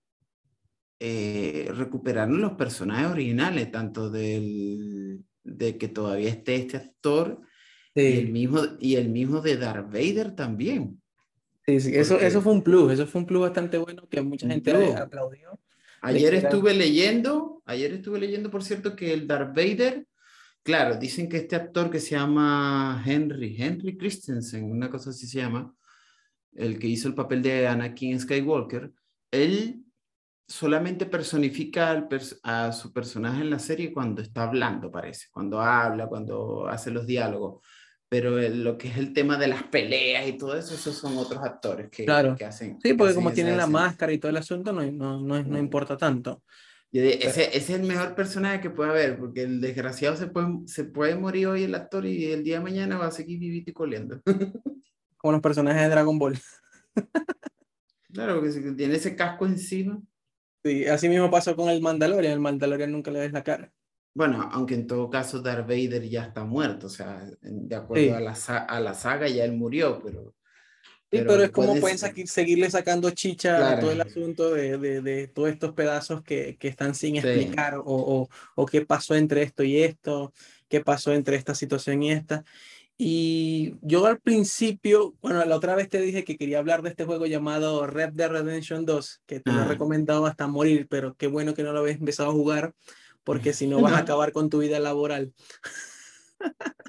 [1.05, 7.41] eh, recuperaron los personajes originales, tanto del, de que todavía esté este actor
[7.93, 8.03] sí.
[8.03, 11.03] y, el mismo, y el mismo de Darth Vader también.
[11.67, 14.47] Sí, sí, eso, eso fue un plus, eso fue un plus bastante bueno que mucha
[14.47, 14.95] gente plus.
[14.95, 15.59] aplaudió.
[16.03, 20.07] Ayer estuve leyendo, ayer estuve leyendo, por cierto, que el Darth Vader,
[20.63, 25.39] claro, dicen que este actor que se llama Henry, Henry Christensen, una cosa así se
[25.39, 25.75] llama,
[26.55, 28.93] el que hizo el papel de Anakin Skywalker,
[29.33, 29.82] él
[30.53, 36.07] solamente personifica pers a su personaje en la serie cuando está hablando, parece, cuando habla,
[36.07, 37.65] cuando hace los diálogos.
[38.07, 41.17] Pero el, lo que es el tema de las peleas y todo eso, esos son
[41.17, 42.37] otros actores que, claro.
[42.37, 42.79] que hacen.
[42.83, 45.59] Sí, porque hacen como tienen la máscara y todo el asunto, no, no, no, no
[45.59, 46.43] importa tanto.
[46.93, 50.85] Ese, ese, es el mejor personaje que puede haber, porque el desgraciado se puede, se
[50.85, 53.75] puede morir hoy el actor y el día de mañana va a seguir vivito y
[53.75, 54.21] coleando.
[55.17, 56.39] Como los personajes de Dragon Ball.
[58.13, 59.99] claro, porque tiene ese casco encima.
[60.65, 63.73] Sí, así mismo pasó con el Mandalorian, el Mandalorian nunca le ves la cara.
[64.15, 68.11] Bueno, aunque en todo caso Darth Vader ya está muerto, o sea, de acuerdo sí.
[68.11, 68.33] a, la,
[68.69, 70.35] a, la, saga ya él murió, pero...
[71.11, 73.77] Sí, pero, pero es como pueden seguir, seguirle sacando chicha claro.
[73.77, 77.75] a todo el asunto de, de, de, todos estos pedazos que, que están sin explicar,
[77.75, 77.81] sí.
[77.85, 80.33] o, o, o qué pasó entre esto y esto,
[80.69, 82.45] qué pasó entre esta situación y esta.
[82.99, 87.05] Y yo al principio, bueno, la otra vez te dije que quería hablar de este
[87.05, 89.55] juego llamado Red Dead Redemption 2, que te ah.
[89.55, 92.75] lo he recomendado hasta morir, pero qué bueno que no lo habías empezado a jugar,
[93.25, 95.33] porque si no vas a acabar con tu vida laboral.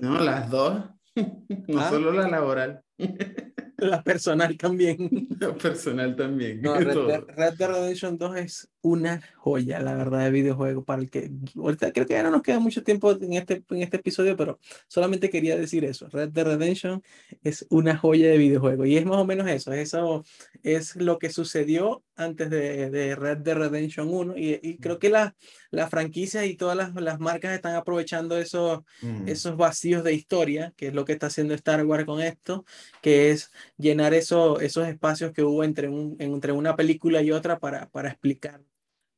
[0.02, 0.84] No, las dos,
[1.68, 1.90] no ¿Ah?
[1.90, 2.84] solo la laboral.
[3.84, 4.98] La personal también.
[5.40, 6.62] La personal también.
[6.62, 11.02] No, Red, Dead, Red Dead Redemption 2 es una joya, la verdad, de videojuego para
[11.02, 13.98] el que ahorita creo que ya no nos queda mucho tiempo en este, en este
[13.98, 16.10] episodio, pero solamente quería decir eso.
[16.10, 17.02] Red Dead Redemption
[17.44, 19.74] es una joya de videojuego y es más o menos eso.
[19.74, 20.24] Eso
[20.64, 25.10] es lo que sucedió antes de, de Red Dead Redemption 1 y, y creo que
[25.10, 25.36] la,
[25.72, 29.28] la, franquicia y todas las, las marcas están aprovechando esos, mm.
[29.28, 32.66] esos vacíos de historia, que es lo que está haciendo Star Wars con esto,
[33.02, 37.60] que es llenar eso, esos espacios que hubo entre, un, entre una película y otra
[37.60, 38.62] para, para explicar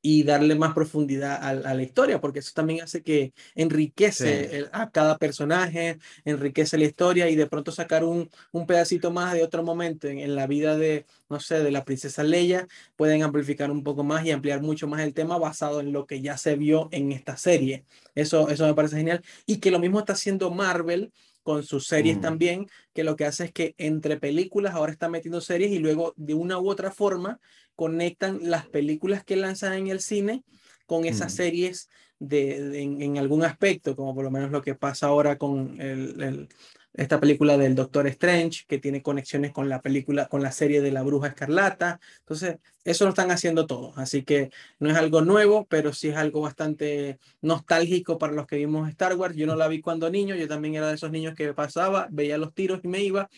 [0.08, 4.70] y darle más profundidad a, a, la historia, porque eso también hace que enriquece el,
[4.72, 9.42] a cada personaje, enriquece la historia y de pronto sacar un, un pedacito más de
[9.42, 13.72] otro momento en, en, la vida de, no sé, de la princesa Leia, pueden amplificar
[13.72, 16.56] un poco más y ampliar mucho más el tema basado en lo que ya se
[16.56, 17.84] vio en esta serie.
[18.14, 19.24] Eso, eso me parece genial.
[19.48, 21.12] Y que lo mismo está haciendo Marvel
[21.46, 22.22] con sus series mm.
[22.22, 26.16] también, que lo que hace es que entre películas ahora está metiendo series y luego
[26.18, 27.40] de una u otra forma
[27.76, 30.44] conectan las películas que lanzan en el cine
[30.88, 31.36] con esas mm.
[31.36, 36.50] series de, en, algún aspecto, como por lo menos lo que pasa ahora con el,
[36.98, 40.92] esta película del Doctor Strange, que tiene conexiones con la película, con la serie de
[40.92, 42.00] la Bruja Escarlata.
[42.20, 43.98] Entonces, eso lo están haciendo todos.
[43.98, 48.58] Así que no es algo nuevo, pero sí es algo bastante nostálgico para los que
[48.58, 49.36] vimos Star Wars.
[49.36, 52.38] Yo no la vi cuando niño, yo también era de esos niños que pasaba, veía
[52.38, 53.30] los tiros y me iba.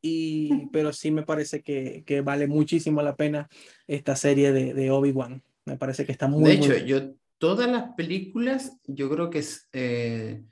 [0.00, 3.48] Y, pero sí me parece que, que vale muchísimo la pena
[3.86, 5.42] esta serie de, de Obi-Wan.
[5.66, 6.44] Me parece que está muy...
[6.44, 9.68] De hecho, yo todas las películas, yo creo que es...
[9.72, 10.42] Eh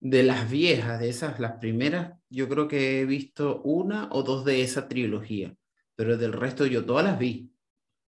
[0.00, 4.44] de las viejas, de esas, las primeras, yo creo que he visto una o dos
[4.44, 5.54] de esa trilogía,
[5.94, 7.52] pero del resto yo todas las vi,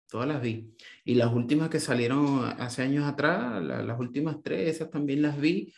[0.09, 0.75] todas las vi.
[1.05, 5.73] Y las últimas que salieron hace años atrás, las últimas tres, esas también las vi,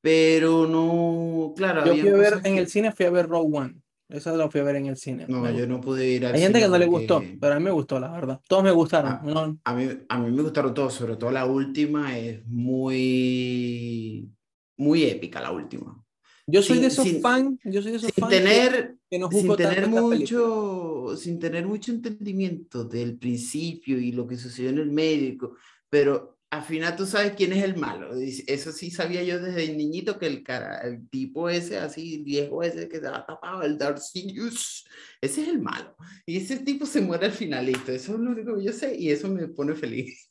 [0.00, 1.84] pero no, claro.
[1.84, 3.74] Yo fui a ver en el cine, fui a ver Rogue One.
[4.08, 5.26] Esa la fui a ver en el cine.
[5.28, 7.64] No, yo no pude ir al Hay gente que no le gustó, pero a mí
[7.64, 8.40] me gustó, la verdad.
[8.46, 9.12] Todos me gustaron.
[9.12, 14.30] A, a, mí, a mí me gustaron todos, sobre todo la última es muy
[14.76, 16.04] muy épica la última.
[16.46, 19.88] Yo soy de esos fans, yo soy de esos sin tener, que, no sin tener
[19.88, 25.56] mucho, sin tener mucho entendimiento del principio y lo que sucedió en el médico,
[25.88, 28.10] pero al final tú sabes quién es el malo.
[28.14, 32.88] Eso sí sabía yo desde niñito que el cara, el tipo ese así viejo ese
[32.88, 34.86] que se ha tapado, el Darth Sidious,
[35.20, 35.96] ese es el malo.
[36.26, 37.90] Y ese tipo se muere al finalito.
[37.90, 40.30] Eso es lo único que yo sé y eso me pone feliz.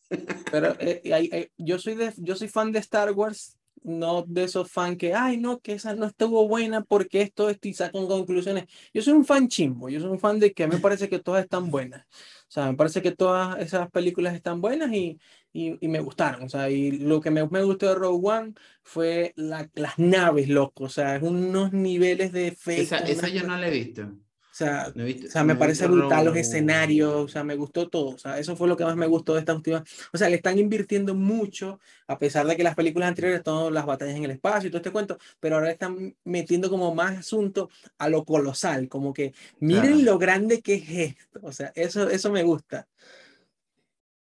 [0.52, 4.98] Pero eh, yo soy de, yo soy fan de Star Wars no de esos fans
[4.98, 8.66] que, ay, no, que esa no estuvo buena porque esto, esto y sacan conclusiones.
[8.94, 11.44] Yo soy un fan chimbo, yo soy un fan de que me parece que todas
[11.44, 12.06] están buenas.
[12.48, 15.20] O sea, me parece que todas esas películas están buenas y,
[15.52, 16.44] y, y me gustaron.
[16.44, 18.54] O sea, y lo que me, me, gustó de Rogue One
[18.84, 20.86] fue la, las naves, loco.
[20.86, 22.82] O sea, unos niveles de fe.
[22.82, 24.12] Esa, esa yo no la he visto.
[24.54, 28.10] O sea, o sea me parece brutal los escenarios, o sea, me gustó todo.
[28.10, 29.84] O sea, eso fue lo que más me gustó de esta última.
[30.14, 33.88] O sea, le están invirtiendo mucho, a pesar de que las películas anteriores todas las
[33.88, 37.72] batallas en el espacio y todo este cuento, pero ahora están metiendo como más asunto
[37.98, 41.40] a lo colosal, como que miren lo grande que es esto.
[41.42, 42.88] O sea, eso, eso me gusta.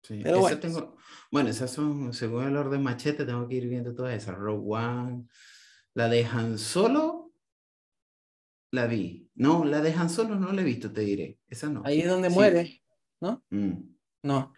[0.02, 0.58] Sí, pero bueno.
[0.58, 0.96] Tengo,
[1.30, 4.36] bueno, esas son, según el orden machete, tengo que ir viendo todas esas.
[4.36, 5.28] Rogue One,
[5.94, 7.25] la de Han Solo
[8.70, 9.30] la vi.
[9.34, 11.38] No, la dejan Solo no la he visto, te diré.
[11.48, 11.82] Esa no.
[11.84, 12.82] Ahí es donde muere,
[13.20, 13.44] ¿no?
[13.50, 13.72] Mm.
[14.22, 14.52] No.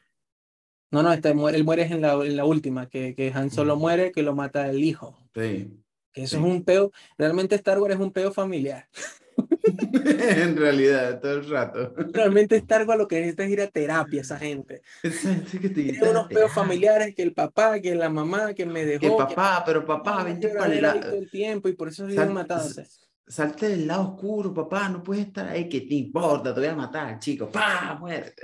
[0.91, 3.81] No, no, este, él muere en la, en la última, que, que Han Solo mm.
[3.81, 5.19] muere, que lo mata el hijo.
[5.35, 5.83] Sí.
[6.13, 8.89] Que eso es un peo, realmente Star Wars es un peo familiar.
[9.63, 11.95] en realidad, todo el rato.
[12.13, 14.81] Realmente Star Wars lo que necesita es ir a terapia, esa gente.
[15.03, 19.01] que Tiene unos peos familiares, que el papá, que la mamá, que me dejó.
[19.01, 20.85] Que papá, pero papá, vente para el
[21.15, 22.87] el tiempo y por eso siguen matándose
[23.29, 26.75] salte del lado oscuro, papá, no puedes estar ahí, que te importa, te voy a
[26.75, 28.43] matar, chico, pa, muerte.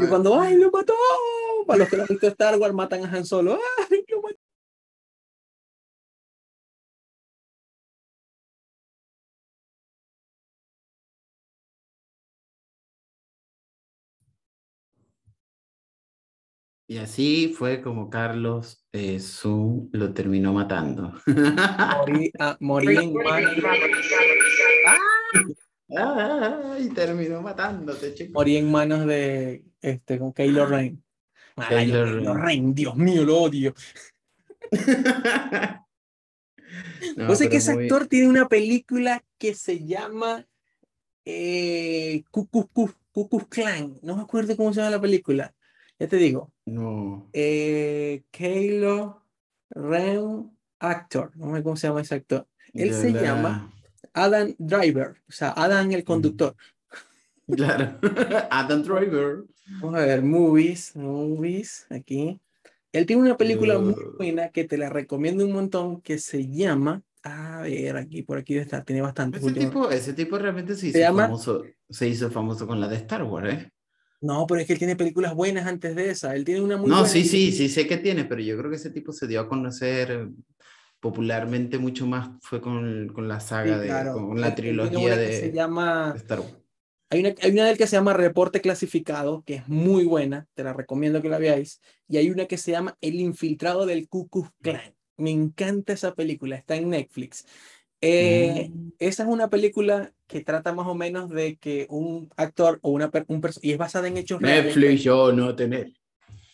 [0.00, 0.94] y cuando, ay, lo mató,
[1.66, 3.58] para los que no han visto Star Wars, matan a Han Solo,
[3.90, 3.95] ay,
[16.88, 21.12] Y así fue como Carlos eh, Zoom lo terminó matando.
[21.26, 23.54] Morí, ah, morí en manos.
[25.96, 26.76] ¡Ah!
[26.78, 28.32] y terminó matándote, chico.
[28.34, 31.02] Morí en manos de este con Kylo Ren.
[31.68, 33.74] Kylo Ren, Dios mío, lo odio.
[37.16, 40.46] no, sé que ese actor tiene una película que se llama
[41.24, 43.98] eh, Cucus Clan.
[44.02, 45.52] No me acuerdo cómo se llama la película.
[45.98, 46.52] Ya te digo.
[46.66, 47.28] No.
[47.32, 49.22] Eh, Kalo
[49.70, 50.50] Ren
[50.80, 51.30] Actor.
[51.36, 52.46] No sé cómo se llama ese actor.
[52.74, 53.72] Él se llama
[54.12, 55.16] Adam Driver.
[55.28, 56.54] O sea, Adam el conductor.
[57.46, 57.98] Claro.
[58.50, 59.44] Adam Driver.
[59.80, 62.40] Vamos a ver, movies, movies, aquí.
[62.92, 67.02] Él tiene una película muy buena que te la recomiendo un montón que se llama.
[67.22, 69.38] A ver, aquí, por aquí está, tiene bastante.
[69.38, 73.24] Ese tipo, ese tipo realmente se hizo, famoso, se hizo famoso con la de Star
[73.24, 73.72] Wars, ¿eh?
[74.26, 76.34] No, pero es que él tiene películas buenas antes de esa.
[76.34, 78.70] Él tiene una muy No, buena sí, sí, sí sé que tiene, pero yo creo
[78.70, 80.28] que ese tipo se dio a conocer
[81.00, 86.12] popularmente mucho más fue con, con la saga de con la trilogía de se llama
[86.16, 86.54] Star Wars.
[87.08, 90.64] Hay una, hay una del que se llama Reporte Clasificado, que es muy buena, te
[90.64, 91.80] la recomiendo que la veáis.
[92.08, 94.92] Y hay una que se llama El Infiltrado del Ku Klux Klan.
[95.16, 97.46] Me encanta esa película, está en Netflix.
[98.00, 98.86] Eh, Mm.
[98.98, 103.10] Esa es una película que trata más o menos de que un actor o una
[103.28, 104.74] un y es basada en hechos reales.
[104.76, 105.92] Netflix, yo no tener.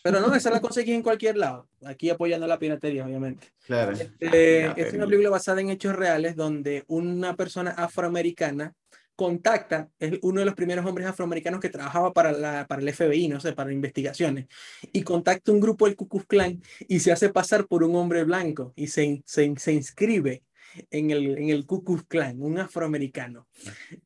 [0.03, 1.68] Pero no, esa la conseguí en cualquier lado.
[1.84, 3.47] Aquí apoyando la piratería, obviamente.
[3.64, 3.97] Claro.
[4.18, 8.74] Eh, Ya, es una película basada en hechos reales donde una persona afroamericana
[9.14, 13.28] contacta, es uno de los primeros hombres afroamericanos que trabajaba para, la, para el FBI,
[13.28, 14.47] no sé, para investigaciones,
[14.93, 18.24] y contacta un grupo del Ku Klux Klan y se hace pasar por un hombre
[18.24, 20.43] blanco y se, se, se inscribe
[20.90, 23.46] en el, en el Ku Klux Klan, un afroamericano.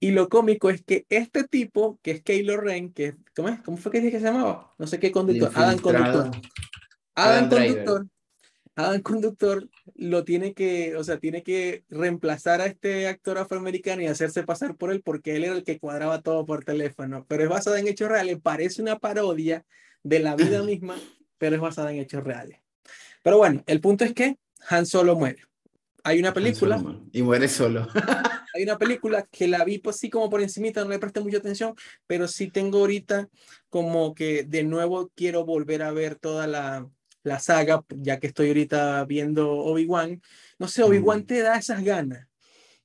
[0.01, 3.61] Y lo cómico es que este tipo, que es Kylo Ren, que ¿cómo, es?
[3.61, 4.75] ¿cómo fue que dije que se llamaba?
[4.79, 5.79] No sé qué conductor, Adam.
[5.79, 6.31] Conductor.
[7.15, 7.49] Adam Adam.
[7.49, 8.07] Conductor,
[8.77, 14.07] Adam Conductor lo tiene que, o sea, tiene que reemplazar a este actor afroamericano y
[14.07, 17.25] hacerse pasar por él porque él era el que cuadraba todo por teléfono.
[17.27, 19.65] Pero es basada en hechos reales, parece una parodia
[20.03, 20.97] de la vida misma,
[21.39, 22.61] pero es basada en hechos reales.
[23.23, 24.39] Pero bueno, el punto es que
[24.69, 25.43] Han Solo muere.
[26.07, 26.81] Hay una película.
[27.11, 27.89] Y muere solo.
[28.55, 31.39] hay una película que la vi pues sí como por encimita, no le presté mucha
[31.39, 31.75] atención,
[32.07, 33.29] pero sí tengo ahorita
[33.69, 36.89] como que de nuevo quiero volver a ver toda la,
[37.25, 40.23] la saga, ya que estoy ahorita viendo Obi-Wan.
[40.61, 41.27] No sé, Obi-Wan Mm.
[41.27, 42.25] te da esas ganas.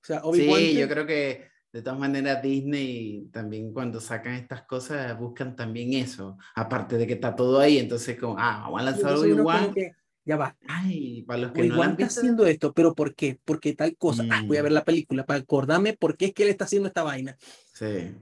[0.02, 4.34] O sea, Obi-Wan Sí, te- yo creo que de todas maneras Disney también cuando sacan
[4.34, 6.40] estas cosas buscan también eso.
[6.56, 9.76] Aparte de que está todo ahí, entonces como, ah, vamos a lanzar Obi-Wan.
[10.24, 13.40] Ya va, Ay, para los que no está haciendo esto, pero ¿por qué?
[13.44, 14.26] Porque tal cosa.
[14.30, 14.64] Ah, voy a Mm.
[14.64, 17.38] ver la película para acordarme por qué es que él está haciendo esta vaina.
[17.74, 18.16] Sí.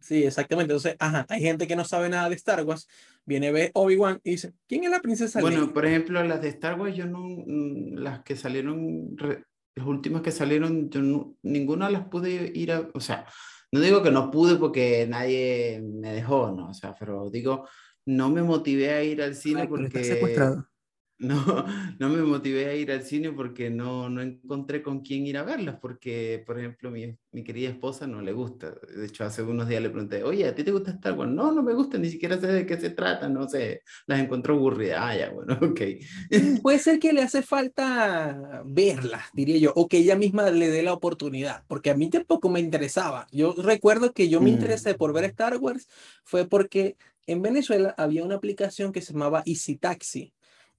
[0.00, 0.72] Sí, exactamente.
[0.72, 2.88] Entonces, ajá, hay gente que no sabe nada de Star Wars,
[3.24, 5.40] viene a ver Obi-Wan y dice, ¿quién es la princesa?
[5.40, 10.22] Bueno, por ejemplo, las de Star Wars, yo no, mm, las que salieron, las últimas
[10.22, 13.26] que salieron, yo no, ninguna las pude ir a, o sea,
[13.70, 16.70] no digo que no pude porque nadie me dejó, ¿no?
[16.70, 17.66] O sea, pero digo,
[18.04, 20.68] no me motivé a ir al cine Ay, pero está porque, secuestrado.
[21.18, 21.36] No,
[21.98, 25.44] no me motivé a ir al cine porque no, no encontré con quién ir a
[25.44, 28.74] verlas, porque, por ejemplo, mi, mi querida esposa no le gusta.
[28.96, 31.30] De hecho, hace unos días le pregunté, oye, ¿a ti te gusta Star Wars?
[31.30, 34.54] No, no me gusta, ni siquiera sé de qué se trata, no sé, las encuentro
[34.54, 34.98] aburridas.
[35.00, 35.80] Ah, ya, bueno, ok.
[36.62, 40.82] Puede ser que le hace falta verla, diría yo, o que ella misma le dé
[40.82, 43.26] la oportunidad, porque a mí tampoco me interesaba.
[43.32, 44.48] Yo recuerdo que yo me Mm.
[44.50, 45.88] interesé por ver Star Wars
[46.24, 46.96] fue porque
[47.26, 50.32] en Venezuela había una aplicación que se llamaba Easy Taxi.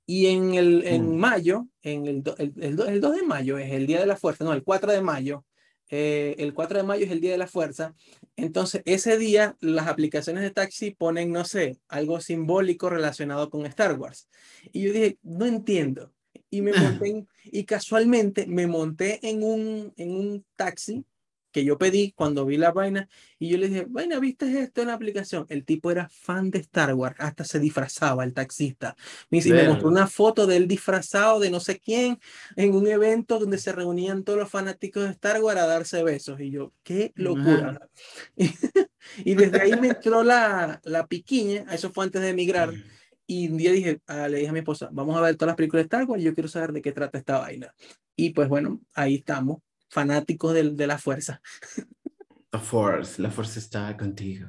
[0.05, 1.15] Y en, el, en Mm.
[1.17, 4.43] mayo, en el, el, el el 2 de mayo es el Día de la Fuerza,
[4.43, 5.45] no, el 4 de mayo,
[5.89, 7.93] eh, el 4 de mayo es el Día de la Fuerza.
[8.35, 13.97] Entonces, ese día las aplicaciones de taxi ponen, no sé, algo simbólico relacionado con Star
[13.99, 14.27] Wars.
[14.71, 16.11] Y yo dije, no entiendo.
[16.49, 16.71] Y me
[17.05, 21.05] monté en- y casualmente me monté en un, en un taxi
[21.53, 23.07] que yo pedí cuando vi la vaina
[23.39, 25.45] y yo le dije, vaina, ¿viste esto en la aplicación?
[25.49, 28.95] El tipo era fan de Star Wars, hasta se disfrazaba el taxista.
[29.29, 32.19] Me, dice- me mostró una foto de él disfrazado de no sé quién
[32.57, 36.41] en un evento donde se reunían todos los fanáticos de Star Wars a darse besos.
[36.41, 37.79] Y yo, qué locura.
[39.25, 42.73] Y, desde ahí me entró la, la piquiña, eso fue antes de emigrar.
[43.27, 45.55] Y un día dije, ah, le dije a mi esposa, vamos a ver todas las
[45.57, 47.73] películas de Star Wars, yo quiero saber de qué trata esta vaina.
[48.15, 49.59] Y pues bueno, ahí estamos,
[49.93, 51.39] fanáticos del- de, la fuerza.
[52.51, 54.47] The Force, la fuerza está contigo.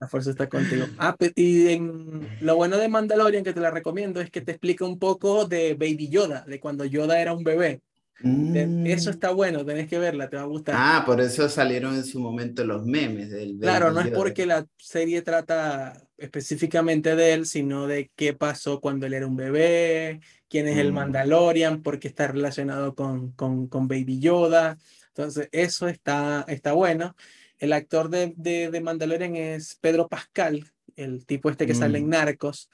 [0.00, 0.86] La fuerza está contigo.
[0.98, 4.84] Ah, y en, lo bueno de Mandalorian, que te la recomiendo, es que te explica
[4.86, 7.82] un poco de Baby Yoda, de cuando Yoda era un bebé.
[8.20, 9.12] De- Eso Mm.
[9.12, 10.74] está bueno, tenés que verla, te va a gustar.
[10.78, 14.16] Ah, por eso salieron en su momento los memes del Claro, Baby no es Yoda.
[14.16, 19.36] porque la serie trata específicamente de él, sino de qué pasó cuando él era un
[19.36, 20.94] bebé, quién es el Mm.
[20.94, 24.78] Mandalorian, por qué está relacionado con, con, con Baby Yoda.
[25.08, 27.14] Entonces, eso está, está bueno.
[27.58, 32.06] El actor de, de, de Mandalorian es Pedro Pascal, el tipo este que sale en
[32.06, 32.10] Mm.
[32.10, 32.70] Narcos.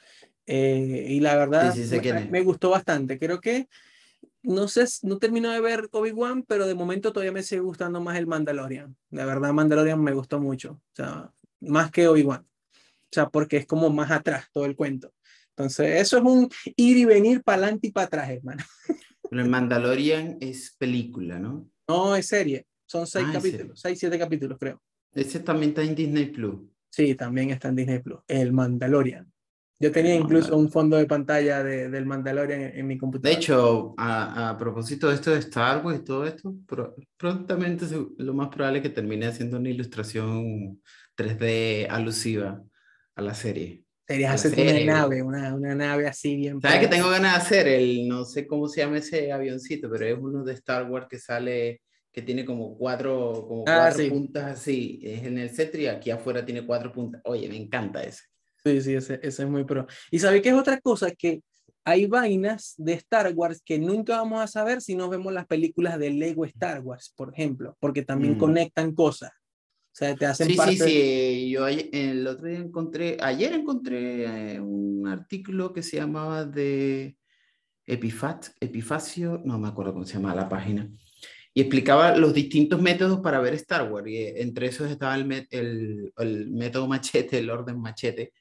[0.47, 3.19] Eh, y la verdad, sí sé me- gustó bastante.
[3.19, 3.69] Creo que
[4.43, 8.17] no sé, no termino de ver Obi-Wan, pero de momento todavía me sigue gustando más
[8.19, 8.97] el Mandalorian.
[9.11, 10.73] La verdad, Mandalorian me gustó mucho.
[10.73, 11.31] O sea,
[11.61, 12.47] más que Obi-Wan.
[13.11, 15.13] O sea, porque es como más atrás todo el cuento.
[15.57, 18.63] Entonces, eso es un ir y venir para adelante y para atrás, hermano.
[19.29, 21.69] Pero el Mandalorian es película, ¿no?
[21.89, 22.67] No es serie.
[22.87, 24.81] Son seis Ah, capítulos, seis, siete capítulos, creo.
[25.13, 26.61] Ese también está en Disney Plus.
[26.89, 28.21] Sí, también está en Disney Plus.
[28.29, 29.31] El Mandalorian.
[29.81, 33.39] Yo tenía incluso un fondo de pantalla de- del Mandalorian en, en mi De computadora.
[33.41, 37.87] hecho, a, a propósito de esto de Star Wars y todo esto, pro- prontamente
[38.19, 40.81] lo más probable es que termine haciendo una ilustración
[41.17, 42.63] 3D alusiva
[43.21, 43.85] a la serie.
[44.07, 44.87] Sería hacerte una serie.
[44.87, 46.61] nave, una, una nave así bien.
[46.61, 47.69] ¿Sabes pro- tengo ganas de hacer?
[47.69, 51.19] El, no sé cómo se llama ese avioncito, pero es uno de Star Wars que
[51.19, 51.81] sale
[52.13, 54.11] que tiene como cuatro, como Ah, cuatro sí.
[54.11, 57.21] puntas así, es en el centro y aquí afuera tiene cuatro puntas.
[57.25, 58.25] Oye, me encanta ese.
[58.65, 59.87] Sí, sí, ese, ese es muy pro.
[60.11, 61.41] Y sabéis que es otra cosa que
[61.85, 66.01] hay vainas de Star Wars que nunca vamos a saber si no vemos las películas
[66.01, 68.39] de Lego Star Wars, por ejemplo, porque también Mm.
[68.39, 69.31] conectan cosas.
[69.93, 70.77] O sea, te hacen Sí, parte.
[70.77, 71.51] sí, sí.
[71.51, 77.17] Yo el otro día encontré, ayer encontré eh, un artículo que se llamaba de
[77.87, 80.89] Epifat, Epifacio, no me acuerdo cómo se llama la página,
[81.53, 84.07] y explicaba los distintos métodos para ver Star Wars.
[84.09, 88.33] Y eh, entre esos estaba el, el, el método machete, el orden machete,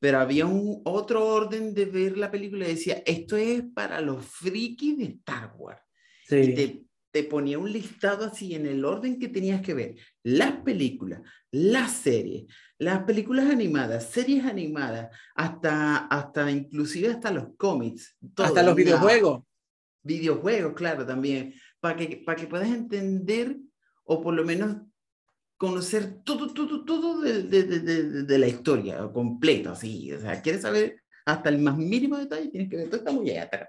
[0.00, 4.24] pero había un otro orden de ver la película y decía, esto es para los
[4.26, 5.80] frikis de Star Wars.
[6.26, 6.36] Sí.
[6.36, 6.87] Y te,
[7.18, 9.96] te ponía un listado así en el orden que tenías que ver.
[10.22, 12.44] Las películas, las series,
[12.78, 18.16] las películas animadas, series animadas, hasta, hasta inclusive hasta los cómics.
[18.36, 19.42] todo, Hasta los videojuegos.
[20.04, 21.54] Videojuegos, claro, también.
[21.80, 23.56] Para que, para que puedas entender
[24.04, 24.76] o por lo menos
[25.56, 30.12] conocer todo, todo, todo de, de, de, de, la historia completa, así.
[30.12, 33.50] O sea, quieres saber hasta el más mínimo detalle, tienes que ver toda esta muñeca.
[33.50, 33.66] taca,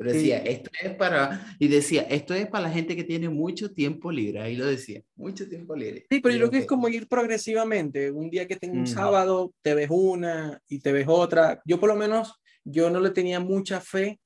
[0.00, 0.16] Pero Sí.
[0.16, 4.10] decía, esto es para, y decía, esto es para la gente que tiene mucho tiempo
[4.10, 6.06] libre, ahí lo decía, mucho tiempo libre.
[6.10, 8.10] Sí, pero Y yo creo que es como ir progresivamente.
[8.10, 11.60] Un día que tengo un sábado, te ves una y te ves otra.
[11.66, 12.34] Yo por lo menos,
[12.64, 14.18] yo no le tenía mucha fe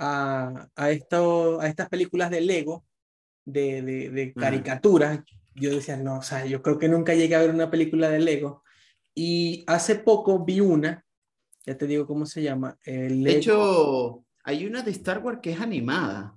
[0.00, 2.84] a, a, esto, a estas películas de Lego,
[3.44, 5.20] de, de, de caricaturas.
[5.54, 8.18] Yo decía, no, o sea, yo creo que nunca llegué a ver una película de
[8.18, 8.64] Lego.
[9.14, 11.04] Y hace poco vi una,
[11.66, 12.76] ya te digo cómo se llama.
[12.84, 16.36] el De Lego- hecho, hay una de Star Wars que es animada,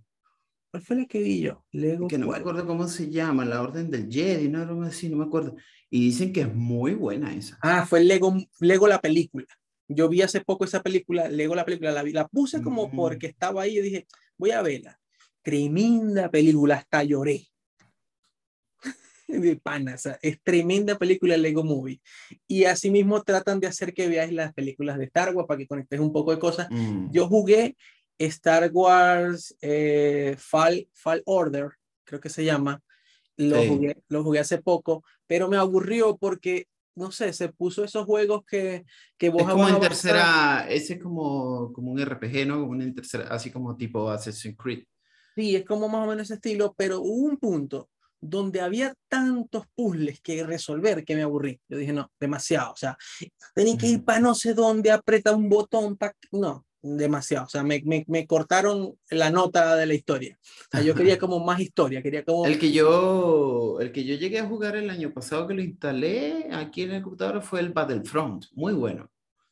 [0.71, 1.63] ¿cuál fue la que vi yo?
[1.71, 2.07] Lego.
[2.07, 5.17] que no me acuerdo cómo se llama, La Orden del Jedi, no algo así, no
[5.17, 5.55] me acuerdo.
[5.89, 7.57] Y dicen que es muy buena esa.
[7.61, 9.45] Ah, fue Lego, Lego la película.
[9.87, 12.95] Yo vi hace poco esa película, Lego la película, la, vi- la puse como Mm.
[12.95, 14.99] porque estaba ahí y dije, voy a verla.
[15.43, 17.47] Tremenda película, hasta lloré.
[19.39, 22.01] De pana, o sea, es tremenda película Lego Movie.
[22.47, 25.99] Y asimismo tratan de hacer que veáis las películas de Star Wars para que conectes
[25.99, 26.67] un poco de cosas.
[26.69, 27.11] Mm.
[27.11, 27.75] Yo jugué
[28.17, 31.69] Star Wars eh, Fall, Fall Order,
[32.03, 32.81] creo que se llama.
[33.37, 33.67] Lo, Sí.
[33.67, 38.43] jugué, lo jugué hace poco, pero me aburrió porque, no sé, se puso esos juegos
[38.45, 38.85] que,
[39.17, 42.59] que vos Es como en tercera, ese es como, como un RPG, ¿no?
[42.61, 44.83] Como en tercera, así como tipo Assassin's Creed.
[45.35, 47.89] Sí, es como más o menos ese estilo, pero hubo un punto
[48.23, 51.59] donde había tantos puzzles que resolver que me aburrí.
[51.67, 52.71] Yo dije, no, demasiado.
[52.71, 52.97] O sea,
[53.53, 56.13] tenía que ir para no sé dónde, apretar un botón, pa...
[56.31, 57.45] no, demasiado.
[57.45, 60.37] O sea, me, me, me cortaron la nota de la historia.
[60.41, 62.45] O sea, yo quería como más historia, quería como...
[62.45, 66.49] El que yo, el que yo llegué a jugar el año pasado que lo instalé
[66.51, 69.09] aquí en el computador fue el Battlefront, muy bueno.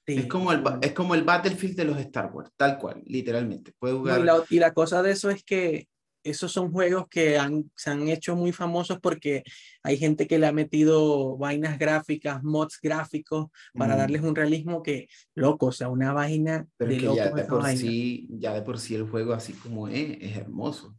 [0.08, 3.72] Sí, es, como el, es como el Battlefield de los Star Wars, tal cual, literalmente.
[3.78, 4.20] Puedes jugar.
[4.20, 5.88] y, la, y la cosa de eso es que
[6.24, 9.44] esos son juegos que han, se han hecho muy famosos porque
[9.84, 13.48] hay gente que le ha metido vainas gráficas, mods gráficos,
[13.78, 17.26] para Mm, darles un realismo que, loco, o sea, una vaina Pero de que ya
[17.26, 17.80] locos de por vaina.
[17.82, 20.96] sí, ya de por sí el juego así como es, es hermoso.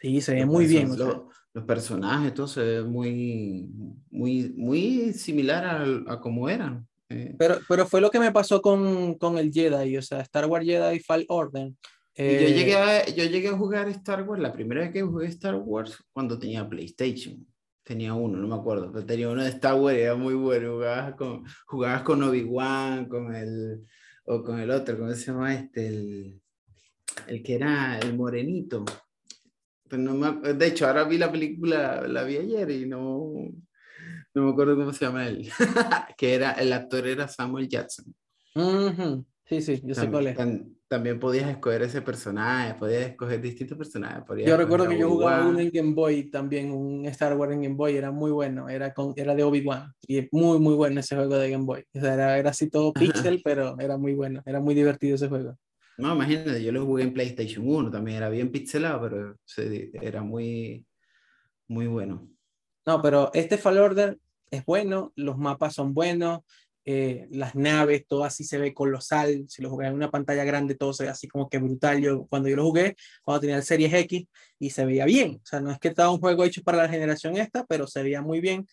[0.00, 0.90] Sí, se ve Los muy bien.
[0.90, 1.06] o sea.
[1.06, 3.68] lo- los personajes, todo se ve muy,
[4.10, 6.86] muy, muy similar al- a, como eran.
[7.08, 7.34] eh.
[7.38, 10.64] Pero, pero fue lo que me pasó con, con el Jedi, o sea, Star Wars
[10.66, 11.72] Jedi Fall Order.
[12.18, 15.02] Y yo, Eh, llegué a, yo llegué a jugar Star Wars, la primera vez que
[15.02, 17.46] jugué Star Wars, cuando tenía PlayStation.
[17.84, 20.74] Tenía uno, no me acuerdo, pero tenía uno de Star Wars, era muy bueno.
[20.74, 23.86] Jugabas con, jugabas con Obi-Wan, con el,
[24.24, 25.86] o con el otro, ¿cómo se llama este?
[25.88, 26.42] El,
[27.28, 28.84] el que era el morenito.
[29.88, 33.32] Pero no me de hecho, ahora vi la película, la vi ayer y no,
[34.34, 35.48] no me acuerdo cómo se llama él.
[36.18, 38.14] que era, el actor era Samuel Jackson.
[38.54, 40.36] ujú, Sí, sí, yo sé cuál es.
[40.36, 44.24] tam- también podías escoger ese personaje, podías escoger distintos personajes.
[44.24, 47.62] podías Yo recuerdo que yo jugaba uno en Game Boy también, un Star Wars en
[47.62, 51.00] Game Boy, era muy bueno, era, con, era de Obi-Wan, y es muy, muy bueno
[51.00, 51.84] ese juego de Game Boy.
[51.94, 55.28] O sea, era, era así todo pixel, pero era muy bueno, era muy divertido ese
[55.28, 55.58] juego.
[55.98, 60.22] No, imagínate, yo lo jugué en PlayStation 1, también era bien pixelado, pero se- era
[60.22, 60.86] muy,
[61.66, 62.28] muy bueno.
[62.86, 64.18] No, pero este Fall Order
[64.50, 66.40] es bueno, los mapas son buenos,
[66.90, 69.44] eh, las naves, todo así se ve colosal.
[69.46, 72.00] Si lo jugas en una pantalla grande, todo se ve así como que brutal.
[72.00, 74.26] Yo, cuando yo lo jugué, cuando tenía el Series X,
[74.58, 75.38] y se veía bien.
[75.42, 78.02] O sea, no es que estaba un juego hecho para la generación esta, pero se
[78.02, 78.66] veía muy bien.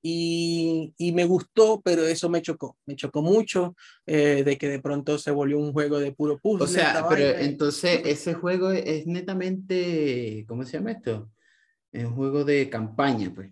[0.00, 2.78] Y, y me gustó, pero eso me chocó.
[2.86, 6.64] Me chocó mucho eh, de que de pronto se volvió un juego de puro puzzle.
[6.64, 11.30] O sea, pero vaina, entonces ese juego es netamente, ¿cómo se llama esto?
[11.92, 13.50] Es un juego de campaña, pues.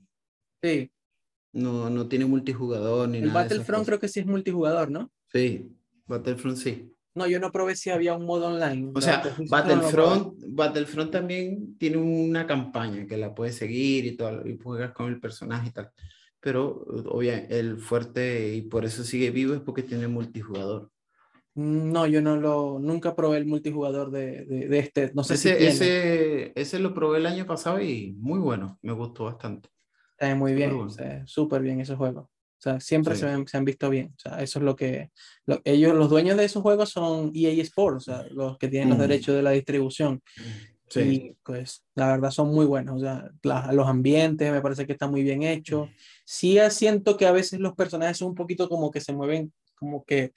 [0.63, 0.91] sí,
[1.57, 5.11] No, no tiene multijugador ni el nada Battlefront creo que sí es multijugador, ¿no?
[5.33, 5.73] Sí,
[6.07, 6.93] Battlefront sí.
[7.15, 8.93] No, yo no probé si había un modo online.
[8.95, 14.59] O sea, Battlefront, Battlefront también tiene una campaña que la puedes seguir y todo, y
[14.59, 15.91] juegas con el personaje y tal.
[16.41, 20.91] Pero, obviamente, el fuerte y por eso sigue vivo es porque tiene multijugador.
[21.55, 25.11] No, yo no lo, nunca probé el multijugador de, de, este.
[25.15, 28.93] No sé ese, si ese, ese lo probé el año pasado y muy bueno, me
[28.93, 29.71] gustó bastante.
[30.19, 30.73] Está muy bien,
[31.27, 32.21] súper bien ese juego.
[32.21, 34.15] O sea, siempre se, han, se, han, visto bien.
[34.17, 35.11] O sea, eso es lo que
[35.65, 38.99] ellos, los dueños de esos juegos son EA Sports, o sea, los que tienen los
[38.99, 39.03] mm.
[39.03, 40.23] derechos de la distribución.
[40.89, 41.01] Sí.
[41.01, 42.97] Y pues la verdad son muy buenos.
[42.97, 43.31] O sea,
[43.73, 45.91] los ambientes me parece que está muy bien hecho.
[46.25, 50.05] Sí siento que a veces los personajes son un poquito como que se mueven, como
[50.05, 50.33] que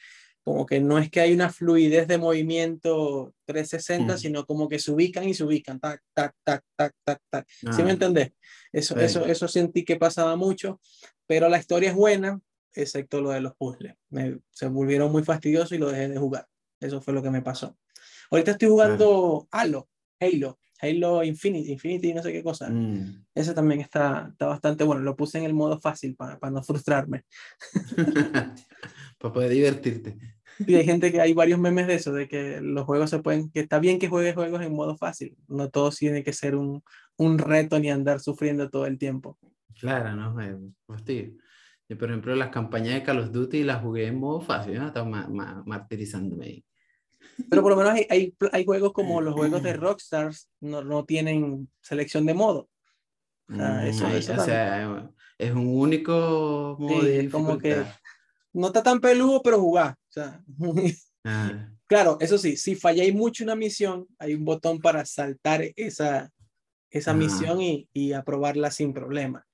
[0.49, 4.17] como que no es que hay una fluidez de movimiento 360, mm.
[4.17, 7.47] sino como que se ubican y se ubican, tac, tac, tac, tac, tac, tac.
[7.47, 7.93] ¿Sí me ah.
[7.93, 8.31] entendés?
[8.71, 10.81] Eso, eso, eso sentí que pasaba mucho,
[11.27, 12.41] pero la historia es buena,
[12.73, 13.93] excepto lo de los puzzles.
[14.09, 16.47] Me, se volvieron muy fastidiosos y lo dejé de jugar.
[16.79, 17.77] Eso fue lo que me pasó.
[18.31, 19.87] Ahorita estoy jugando Halo,
[20.19, 22.71] Halo, Halo Infinity, Infinity, no sé qué cosa.
[22.71, 23.23] Mm.
[23.35, 25.03] Ese también está, está bastante bueno.
[25.03, 27.25] Lo puse en el modo fácil para, para no frustrarme.
[29.19, 30.17] para poder divertirte.
[30.67, 33.49] Y hay gente que hay varios memes de eso, de que los juegos se pueden,
[33.49, 36.83] que está bien que juegues juegos en modo fácil, no todo tiene que ser un,
[37.17, 39.37] un reto ni andar sufriendo todo el tiempo.
[39.79, 40.35] Claro, no,
[40.87, 41.31] hostia.
[41.87, 44.87] Yo, por ejemplo, las campañas de Call of Duty las jugué en modo fácil, ¿no?
[44.87, 45.27] Estaba
[45.65, 46.65] martirizándome ahí.
[47.49, 51.05] Pero por lo menos hay, hay, hay, juegos como los juegos de Rockstars, no, no
[51.05, 52.69] tienen selección de modo.
[53.49, 57.83] O sea, mm, eso, o sea es un único modo de como que
[58.53, 59.97] no está tan peludo, pero jugá.
[60.09, 60.43] O sea,
[61.23, 61.69] ah.
[61.87, 66.29] Claro, eso sí, si falláis mucho una misión, hay un botón para saltar esa,
[66.91, 69.45] esa misión y, y, aprobarla sin problema.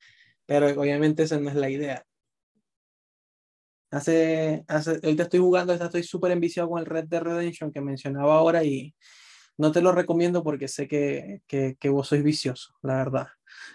[0.46, 2.04] Pero obviamente esa no es la idea.
[3.90, 8.36] Hace, hace, ahorita estoy jugando, estoy súper enviciado con el Red Dead Redemption que mencionaba
[8.36, 8.94] ahora y
[9.58, 13.28] no te lo recomiendo porque sé que, que, que vos sois vicioso, la verdad.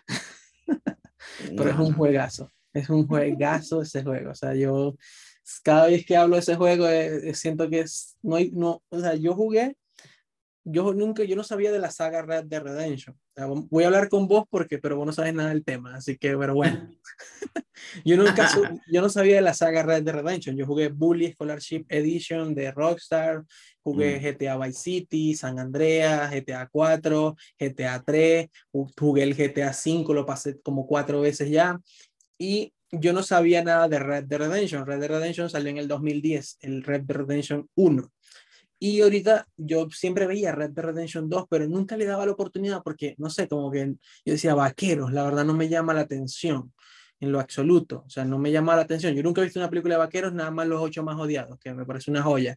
[1.56, 2.50] Pero es un juegazo.
[2.72, 4.30] Es un juegazo ese juego.
[4.30, 4.96] O sea, yo
[5.62, 8.82] cada vez que hablo de ese juego eh, eh, siento que es, no hay, no,
[8.88, 9.76] o sea, yo jugué,
[10.64, 13.18] yo nunca, yo no sabía de la saga Red Dead Redemption.
[13.70, 16.36] voy a hablar con vos porque, pero vos no sabes nada del tema, así que,
[16.36, 16.88] pero bueno.
[18.04, 18.48] yo nunca,
[18.92, 20.56] yo no sabía de la saga Red Dead Redemption.
[20.56, 23.42] Yo jugué Bully Scholarship Edition de Rockstar,
[23.82, 24.22] jugué mm.
[24.22, 28.48] GTA Vice City, San Andreas, GTA 4, GTA 3,
[28.98, 31.80] jugué el GTA 5, lo pasé como cuatro veces ya
[32.40, 34.86] y yo no sabía nada de Red Dead Redemption.
[34.86, 38.12] Red Dead Redemption salió en el 2010, el Red Dead Redemption 1.
[38.78, 42.82] Y ahorita yo siempre veía Red Dead Redemption 2, pero nunca le daba la oportunidad
[42.82, 46.72] porque, no sé, como que yo decía, vaqueros, la verdad no me llama la atención
[47.20, 48.04] en lo absoluto.
[48.06, 49.14] O sea, no me llama la atención.
[49.14, 51.74] Yo nunca he visto una película de vaqueros, nada más los ocho más odiados, que
[51.74, 52.56] me parece una joya.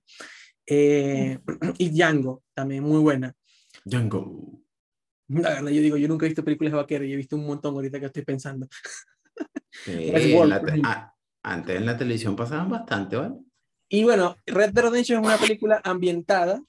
[0.66, 1.38] Eh,
[1.78, 3.36] y Django, también muy buena.
[3.84, 4.62] Django.
[5.28, 7.46] La verdad, yo digo, yo nunca he visto películas de vaqueros y he visto un
[7.46, 8.68] montón ahorita que estoy pensando.
[11.44, 13.36] antes en la televisión pasaban bastante, ¿vale?
[13.90, 16.64] Y bueno, Red Dead Redemption es una película ambientada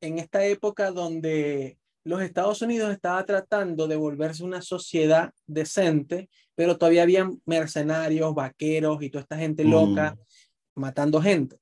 [0.00, 6.76] en esta época donde los Estados Unidos estaba tratando de volverse una sociedad decente, pero
[6.76, 10.80] todavía había mercenarios, vaqueros y toda esta gente loca mm.
[10.80, 11.58] matando gente.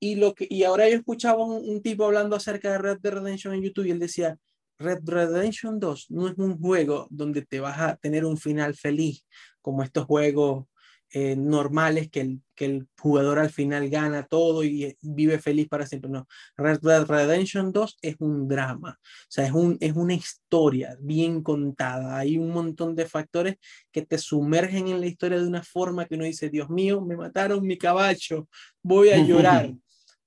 [0.00, 3.12] Y, lo que, y ahora yo escuchaba un, un, tipo hablando acerca de Red Dead
[3.12, 4.36] Redemption en YouTube y él decía,
[4.78, 9.24] Red Redemption 2 no es un juego donde te vas a tener un final feliz,
[9.60, 10.66] como estos juegos
[11.14, 15.68] eh, normales que el, que el jugador al final gana todo y eh, vive feliz
[15.68, 16.10] para siempre.
[16.10, 20.96] No, Red Dead Redemption 2 es un drama, o sea, es, un, es una historia
[21.00, 22.16] bien contada.
[22.16, 23.56] Hay un montón de factores
[23.92, 27.14] que te sumergen en la historia de una forma que uno dice, Dios mío, me
[27.14, 28.48] mataron mi caballo,
[28.82, 29.70] voy a llorar.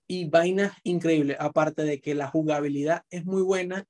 [0.08, 3.86] Y vainas increíbles, aparte de que la jugabilidad es muy buena,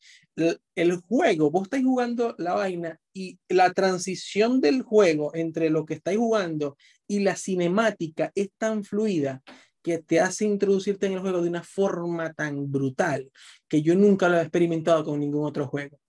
[0.76, 5.96] el, juego, vos estáis jugando la vaina y la transición del juego entre lo que
[5.96, 9.42] estáis jugando y la cinemática es tan fluida
[9.82, 13.32] que te hace introducirte en el juego de una forma tan brutal
[13.68, 16.00] que yo nunca lo he experimentado con ningún otro juego.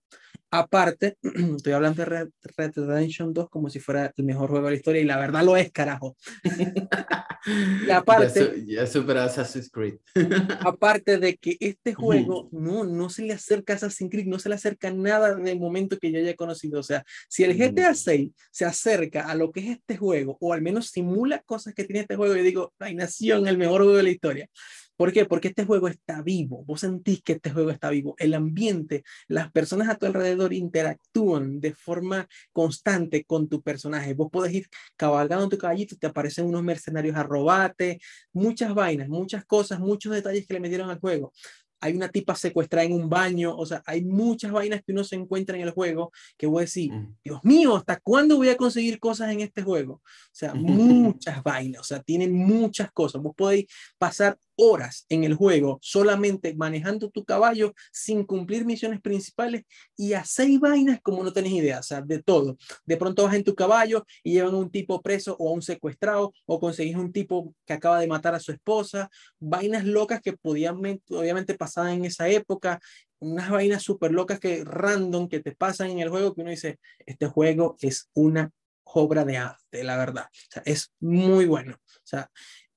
[0.50, 1.16] Aparte,
[1.56, 4.76] estoy hablando de Red, Red, Redemption 2 como si fuera el mejor juego de la
[4.76, 6.16] historia y la verdad lo es, carajo.
[7.86, 9.96] y aparte, ya, supera Assassin's Creed.
[10.60, 14.48] aparte de que este juego no, no se le acerca a Assassin's Creed, no se
[14.48, 16.80] le acerca nada del momento que yo haya conocido.
[16.80, 20.52] O sea, si el GTA 6 se acerca a lo que es este juego, o
[20.52, 23.96] al menos simula cosas que tiene este juego, yo digo, ay, nación, el mejor juego
[23.96, 24.48] de la historia.
[24.96, 25.24] ¿Por qué?
[25.24, 26.64] Porque este juego está vivo.
[26.64, 28.14] Vos sentís que este juego está vivo.
[28.18, 34.14] El ambiente, las personas a tu alrededor interactúan de forma constante con tu personaje.
[34.14, 38.00] Vos podés ir cabalgando en tu caballito, te aparecen unos mercenarios a robarte,
[38.32, 41.32] muchas vainas, muchas cosas, muchos detalles que le metieron al juego
[41.80, 45.16] hay una tipa secuestrada en un baño, o sea, hay muchas vainas que uno se
[45.16, 47.16] encuentra en el juego que voy a decir, mm.
[47.24, 49.94] Dios mío, ¿hasta cuándo voy a conseguir cosas en este juego?
[49.94, 53.22] O sea, muchas vainas, o sea, tienen muchas cosas.
[53.22, 53.66] Vos podéis
[53.98, 59.62] pasar horas en el juego solamente manejando tu caballo sin cumplir misiones principales
[59.96, 62.56] y a seis vainas como no tenés idea, o sea, de todo.
[62.84, 65.62] De pronto vas en tu caballo y llevan a un tipo preso o a un
[65.62, 70.32] secuestrado o conseguís un tipo que acaba de matar a su esposa, vainas locas que
[70.32, 70.76] podían
[71.10, 72.80] obviamente pasar en esa época,
[73.18, 76.78] unas vainas súper locas que random que te pasan en el juego que uno dice,
[77.06, 78.50] este juego es una
[78.84, 80.26] obra de arte, la verdad.
[80.32, 81.74] O sea, es muy bueno.
[81.74, 82.30] O sea,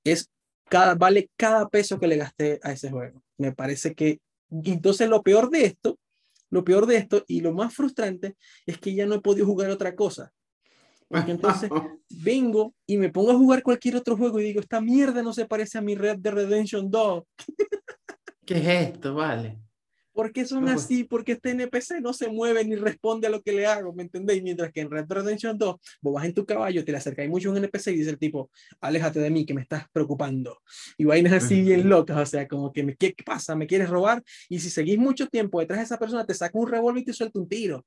[0.04, 0.30] es
[0.70, 3.22] cada, vale cada peso que le gasté a ese juego.
[3.38, 5.98] Me parece que, entonces lo peor de esto,
[6.50, 9.70] lo peor de esto y lo más frustrante es que ya no he podido jugar
[9.70, 10.32] otra cosa.
[11.08, 11.70] Porque entonces
[12.10, 15.46] vengo y me pongo a jugar cualquier otro juego y digo, esta mierda no se
[15.46, 17.24] parece a mi Red de Redemption 2.
[18.46, 19.16] ¿Qué es esto?
[19.16, 19.60] Vale.
[20.20, 21.06] ¿Por qué son así?
[21.06, 24.44] Porque este NPC no se mueve ni responde a lo que le hago, ¿me entendéis?
[24.44, 27.30] Mientras que en Red Dead Redemption 2, vos vas en tu caballo, te le acercáis
[27.30, 28.52] mucho a un NPC y dice el tipo,
[28.82, 30.60] aléjate de mí, que me estás preocupando.
[30.98, 33.56] Y vainas así bien locas, o sea, como que, ¿qué pasa?
[33.56, 34.22] ¿Me quieres robar?
[34.50, 37.14] Y si seguís mucho tiempo detrás de esa persona, te saca un revólver y te
[37.14, 37.86] suelta un tiro.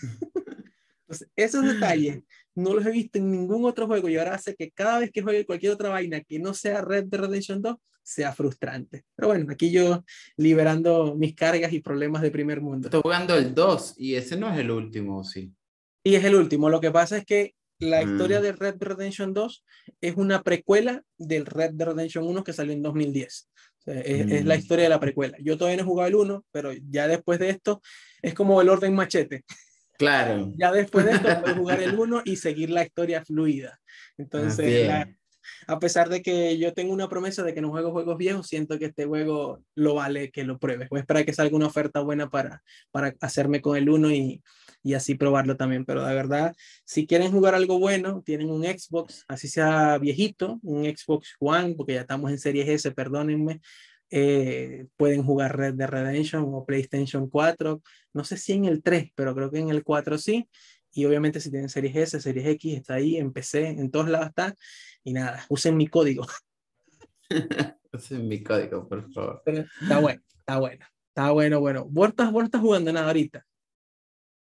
[1.02, 2.22] Entonces, esos detalles
[2.54, 5.20] no los he visto en ningún otro juego y ahora hace que cada vez que
[5.20, 7.76] juegue cualquier otra vaina que no sea Red Dead Redemption 2
[8.08, 9.04] sea frustrante.
[9.14, 10.02] Pero bueno, aquí yo
[10.36, 12.88] liberando mis cargas y problemas de primer mundo.
[12.88, 15.52] Estoy jugando el 2 y ese no es el último, sí.
[16.02, 16.70] Y es el último.
[16.70, 18.42] Lo que pasa es que la historia mm.
[18.42, 19.64] de Red Dead Redemption 2
[20.00, 23.50] es una precuela del Red Dead Redemption 1 que salió en 2010.
[23.84, 24.58] es, es, la mm.
[24.58, 25.36] historia de la precuela.
[25.42, 27.82] Yo todavía no he jugado el 1, pero ya después de esto
[28.22, 29.44] es como el orden machete.
[29.98, 30.54] Claro.
[30.56, 33.78] Ya después de esto puedes jugar el 1 y seguir la historia fluida.
[34.16, 34.88] Entonces,
[35.66, 38.78] a pesar de que yo tengo una promesa de que no juego juegos viejos, siento
[38.78, 40.88] que este juego lo vale que lo pruebes.
[40.88, 44.42] Voy a esperar que salga una oferta buena para, para hacerme con el 1 y,
[44.82, 45.84] y así probarlo también.
[45.84, 50.84] Pero de verdad, si quieren jugar algo bueno, tienen un Xbox, así sea viejito, un
[50.84, 53.60] Xbox One, porque ya estamos en Series S, perdónenme.
[54.10, 57.82] Eh, pueden jugar Red Dead Redemption o PlayStation 4,
[58.14, 60.48] no sé si en el 3, pero creo que en el 4 sí.
[60.98, 64.30] Y obviamente si tienen Series S, Series X, está ahí, en PC, en todos lados
[64.30, 64.56] está.
[65.04, 66.26] Y nada, usen mi código.
[67.92, 69.40] usen mi código, por favor.
[69.46, 70.86] está bueno, está bueno.
[71.06, 71.84] Está bueno, bueno.
[71.88, 73.46] ¿Vos estás, vos no estás jugando nada ahorita?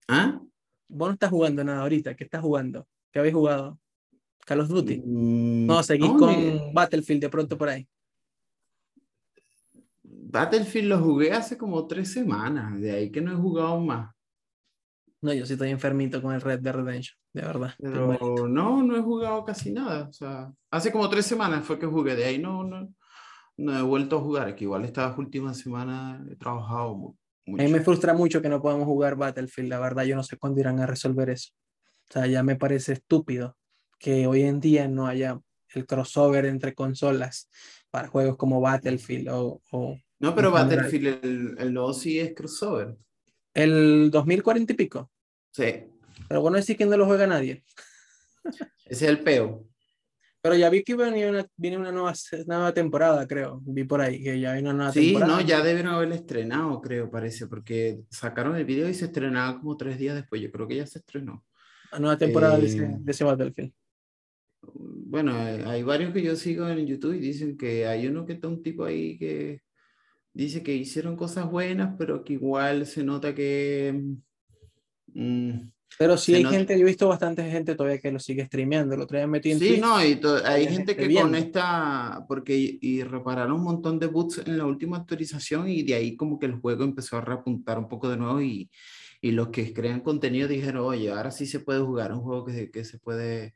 [0.07, 0.38] ¿Ah?
[0.86, 2.14] Vos no estás jugando nada ahorita.
[2.14, 2.86] ¿Qué estás jugando?
[3.11, 3.80] ¿Qué habéis jugado?
[4.45, 4.99] Call of Duty.
[4.99, 7.88] Mm, no, seguís con Battlefield de pronto por ahí.
[10.03, 14.13] Battlefield lo jugué hace como tres semanas, de ahí que no he jugado más.
[15.25, 17.72] No, yo sí estoy enfermito con el Red Dead Redemption, de verdad.
[17.81, 20.07] Pero no, no he jugado casi nada.
[20.07, 22.93] O sea, hace como tres semanas fue que jugué, de ahí no, no,
[23.57, 27.18] no he vuelto a jugar, que igual estas últimas semanas he trabajado mucho.
[27.47, 30.37] A mí me frustra mucho que no podamos jugar Battlefield, la verdad, yo no sé
[30.37, 31.53] cuándo irán a resolver eso.
[32.11, 33.57] O sea, ya me parece estúpido
[33.99, 37.49] que hoy en día no haya el crossover entre consolas
[37.91, 42.95] para juegos como Battlefield o, o no, pero Battlefield, el, el nuevo sí es crossover.
[43.55, 45.11] ¿El 2040 y pico?
[45.55, 45.84] Sí.
[46.28, 47.62] Pero bueno, decir que no lo juega nadie.
[48.84, 49.66] Ese es el peo.
[50.42, 52.12] Pero ya vi que viene una, viene una nueva,
[52.46, 53.62] nueva temporada, creo.
[53.64, 55.38] Vi por ahí que ya viene una nueva temporada.
[55.38, 59.59] Sí, no, ya deben haber estrenado, creo, parece, porque sacaron el video y se estrenaba
[59.59, 60.42] como tres días después.
[60.42, 61.46] Yo creo que ya se estrenó.
[61.92, 63.72] La nueva temporada de, ese, eh, de ese Battlefield.
[64.74, 68.48] Bueno, hay varios que yo sigo en YouTube y dicen que hay uno que está
[68.48, 69.62] un tipo ahí que
[70.34, 73.98] dice que hicieron cosas buenas, pero que igual se nota que...
[75.14, 78.96] Mm, pero sí hay gente, yo he visto bastante gente todavía que lo sigue streameando,
[78.96, 83.64] lo traen metido Sí, no, y hay gente que con esta, porque y, repararon un
[83.64, 87.16] montón de boots en la última actualización y de ahí como que el juego empezó
[87.16, 88.70] a repuntar un poco de nuevo y,
[89.20, 92.70] y los que crean contenido dijeron, oye, ahora sí se puede jugar un juego que,
[92.70, 93.54] que se puede,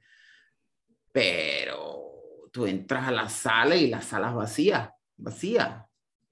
[1.10, 5.87] pero tú entras a la sala y la sala es vacía, vacía.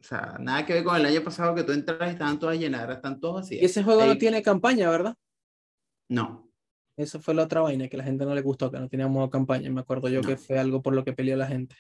[0.07, 2.57] O sea, nada que ver con el año pasado que tú entras y estaban todas
[2.57, 3.57] llenas, están todos así.
[3.57, 5.17] Y ese juego no tiene campaña, ¿verdad?
[6.09, 6.49] No.
[6.97, 9.29] Eso fue la otra vaina que a la gente no le gustó, que no teníamos
[9.31, 9.69] campaña.
[9.69, 11.75] Me acuerdo yo que fue algo por lo que peleó la gente.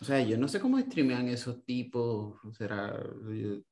[0.00, 2.38] O sea, yo no sé cómo streamean esos tipos.
[2.56, 3.02] ¿Será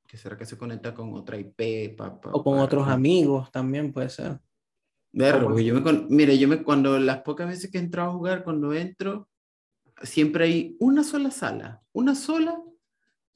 [0.09, 1.97] que, será que se conecta con otra IP?
[2.33, 4.41] o con otros amigos también puede ser.
[5.13, 8.43] Ver, yo me, mire, yo me, cuando las pocas veces que he entrado a jugar,
[8.43, 9.29] cuando entro,
[10.03, 12.61] siempre hay una sola sala, una sola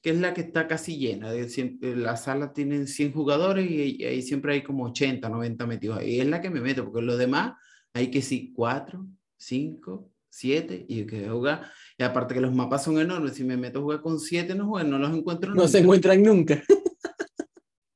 [0.00, 1.30] que es la que está casi llena.
[1.32, 5.98] De, siempre, la sala tiene 100 jugadores y, ahí siempre hay como 80, 90 metidos
[5.98, 6.20] ahí.
[6.20, 7.54] Es la que me meto, porque los demás
[7.92, 11.70] hay que sí, 4, 5, 7 y que jugar.
[11.96, 14.82] Y aparte que los mapas son enormes, si me meto a jugar con 7 no,
[14.84, 16.62] no los encuentro No se encuentran nunca.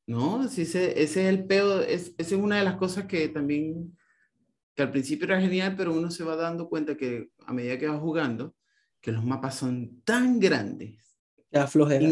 [0.06, 3.28] no, sí, ese, ese es el peor, es, esa es una de las cosas que
[3.28, 3.96] también,
[4.74, 7.88] que al principio era genial, pero uno se va dando cuenta que a medida que
[7.88, 8.56] va jugando,
[9.00, 11.02] que los mapas son tan grandes
[11.52, 12.08] la flojera.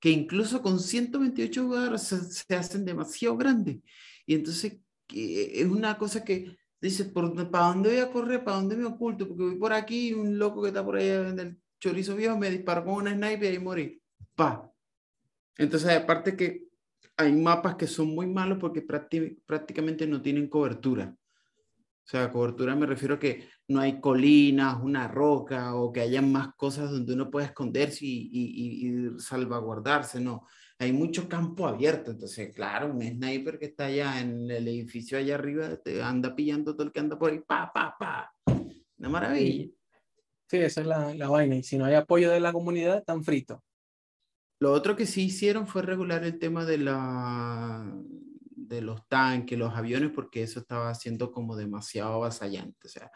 [0.00, 3.78] que incluso con 128 jugadores se, hacen demasiado grandes.
[4.26, 4.78] Y entonces
[5.08, 8.42] es una cosa que dice, ¿para dónde voy a correr?
[8.42, 9.28] ¿Para dónde me oculto?
[9.28, 12.38] Porque voy por aquí y un loco que está por ahí en el chorizo viejo
[12.38, 14.02] me disparó con una sniper y morí.
[14.34, 14.70] Pa.
[15.56, 16.68] Entonces, aparte que
[17.16, 21.14] hay mapas que son muy malos porque prácticamente no tienen cobertura.
[22.04, 26.20] O sea, cobertura me refiero a que no hay colinas, una roca o que haya
[26.20, 30.46] más cosas donde uno pueda esconderse y, y, salvaguardarse, no.
[30.78, 35.36] Hay mucho campo abierto, entonces, claro, un sniper que está allá en el edificio allá
[35.36, 38.34] arriba te anda pillando todo el que anda por ahí, pa, pa, pa.
[38.98, 39.68] Una maravilla.
[40.48, 41.56] Sí, esa es la, la vaina.
[41.56, 43.60] Y si no hay apoyo de la comunidad, están fritos.
[44.58, 47.84] Lo otro que sí hicieron fue regular el tema de la
[48.72, 52.86] de los tanques, los aviones, porque eso estaba siendo como demasiado avasallante.
[52.86, 53.10] O sea,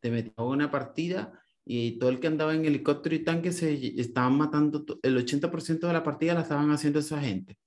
[0.00, 1.32] te metías en una partida
[1.64, 5.92] y todo el que andaba en helicóptero y tanque se estaban matando, el 80% de
[5.92, 7.58] la partida la estaban haciendo esa gente.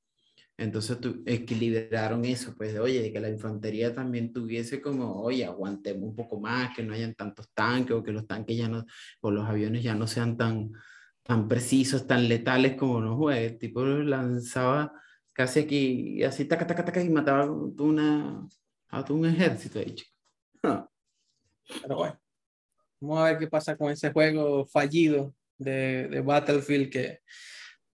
[0.58, 5.46] Entonces tu, equilibraron eso, pues de oye, de que la infantería también tuviese como, oye,
[5.46, 8.86] aguantemos un poco más, que no hayan tantos tanques o que los tanques ya no,
[9.22, 10.72] o los aviones ya no sean tan,
[11.24, 13.46] tan precisos, tan letales como no juegue.
[13.48, 14.94] El tipo lanzaba
[15.36, 18.48] casi aquí, así, taca, taca, taca, y mataba una,
[18.90, 20.12] a un ejército ahí, chico.
[21.82, 22.20] Pero bueno,
[23.02, 27.20] vamos a ver qué pasa con ese juego fallido de, de Battlefield que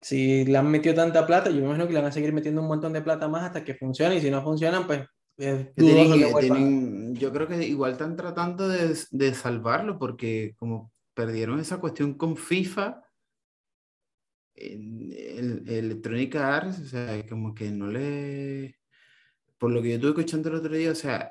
[0.02, 2.62] si le han metido tanta plata, yo me imagino que le van a seguir metiendo
[2.62, 5.02] un montón de plata más hasta que funcione y si no funcionan, pues...
[5.36, 12.16] Tienen, yo creo que igual están tratando de, de salvarlo porque como perdieron esa cuestión
[12.16, 13.04] con FIFA,
[14.58, 18.78] el, Electronic Arts, o sea, como que no le...
[19.58, 21.30] Por lo que yo estuve escuchando el otro día, o sea,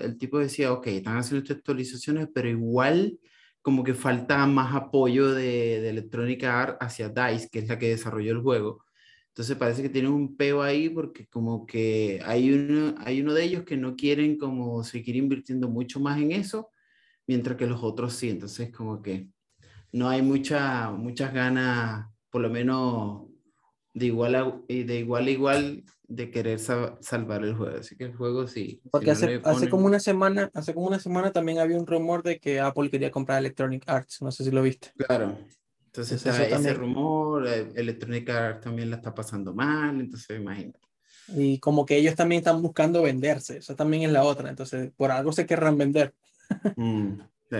[0.00, 3.18] el tipo decía, ok, están haciendo estas actualizaciones, pero igual
[3.62, 7.90] como que falta más apoyo de, de Electronic Arts hacia DICE, que es la que
[7.90, 8.84] desarrolló el juego.
[9.30, 13.44] Entonces parece que tienen un peo ahí porque como que hay uno, hay uno de
[13.44, 16.70] ellos que no quieren como seguir invirtiendo mucho más en eso,
[17.26, 18.30] mientras que los otros sí.
[18.30, 19.28] Entonces como que
[19.92, 23.22] no hay mucha, muchas ganas por lo menos
[23.92, 27.78] de igual a, de igual a igual de querer salvar el juego.
[27.78, 28.80] Así que el juego sí.
[28.90, 32.38] Porque hace, hace, como una semana, hace como una semana también había un rumor de
[32.38, 34.22] que Apple quería comprar Electronic Arts.
[34.22, 34.92] No sé si lo viste.
[34.96, 35.36] Claro.
[35.86, 40.78] Entonces, ese rumor, eh, Electronic Arts también la está pasando mal, entonces imagínate.
[41.34, 45.10] Y como que ellos también están buscando venderse, eso también es la otra, entonces por
[45.10, 46.14] algo se querrán vender.
[46.76, 47.20] Mm,
[47.50, 47.56] sí.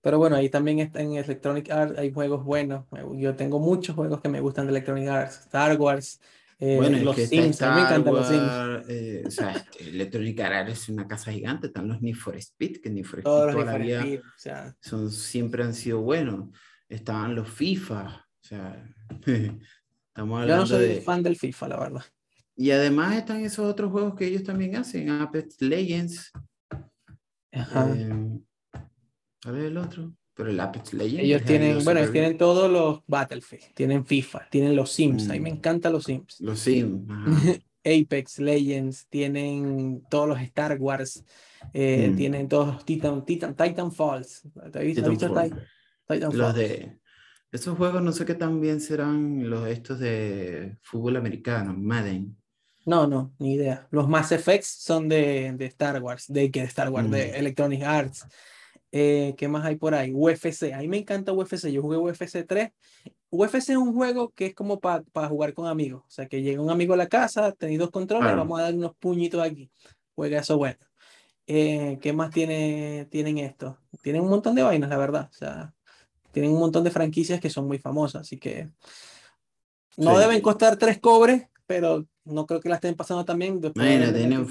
[0.00, 2.84] Pero bueno, ahí también está en Electronic Arts, hay juegos buenos.
[3.14, 5.40] Yo tengo muchos juegos que me gustan de Electronic Arts.
[5.40, 6.20] Star Wars,
[6.58, 8.88] eh, bueno, los Sims, mí me encantan los Sims.
[8.88, 12.80] Eh, o sea, este, Electronic Arts es una casa gigante, están los Need for Speed,
[12.80, 14.76] que Need for Speed todavía Speed, o sea.
[14.80, 16.48] son, siempre han sido buenos.
[16.88, 18.94] Estaban los FIFA, o sea,
[19.26, 21.00] estamos hablando Yo no soy de...
[21.02, 22.04] fan del FIFA, la verdad.
[22.54, 26.32] Y además están esos otros juegos que ellos también hacen, Apex Legends.
[27.52, 27.94] Ajá.
[27.94, 28.40] Eh,
[29.46, 30.12] ¿Cuál es el otro?
[30.34, 31.22] Pero el Apex Legends.
[31.22, 35.30] Ellos tienen, bueno, tienen todos los Battlefield, tienen FIFA, tienen los Sims.
[35.30, 35.54] A mí me mm.
[35.54, 36.36] encantan los Sims.
[36.40, 37.08] Los Sims.
[37.84, 41.24] Apex Legends, tienen todos los Star Wars,
[41.72, 42.16] eh, mm.
[42.16, 44.42] tienen todos los Titan, Titan, Titan Falls.
[44.72, 45.60] ¿Te has visto, Titan,
[46.08, 46.98] Titan los de
[47.52, 52.36] esos juegos no sé qué también serán los estos de fútbol americano, Madden.
[52.84, 53.86] No, no, ni idea.
[53.92, 57.34] Los Mass Effects son de, de Star Wars, de que Star Wars, de mm.
[57.36, 58.26] Electronic Arts.
[58.98, 60.10] Eh, ¿Qué más hay por ahí?
[60.14, 60.72] UFC.
[60.72, 61.68] A mí me encanta UFC.
[61.68, 62.70] Yo jugué UFC 3.
[63.28, 66.02] UFC es un juego que es como para jugar con amigos.
[66.06, 68.74] O sea, que llega un amigo a la casa, tenéis dos controles, vamos a dar
[68.74, 69.70] unos puñitos aquí.
[70.14, 70.78] Juega eso bueno.
[71.46, 73.78] Eh, ¿Qué más tiene, tienen esto?
[74.02, 75.28] Tienen un montón de vainas, la verdad.
[75.30, 75.74] O sea,
[76.32, 78.22] tienen un montón de franquicias que son muy famosas.
[78.22, 78.70] Así que
[79.98, 83.60] no deben costar tres cobres, pero no creo que la estén pasando también.
[83.60, 84.48] Bueno, tienen,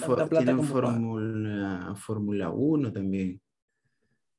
[1.95, 3.41] Fórmula 1 también.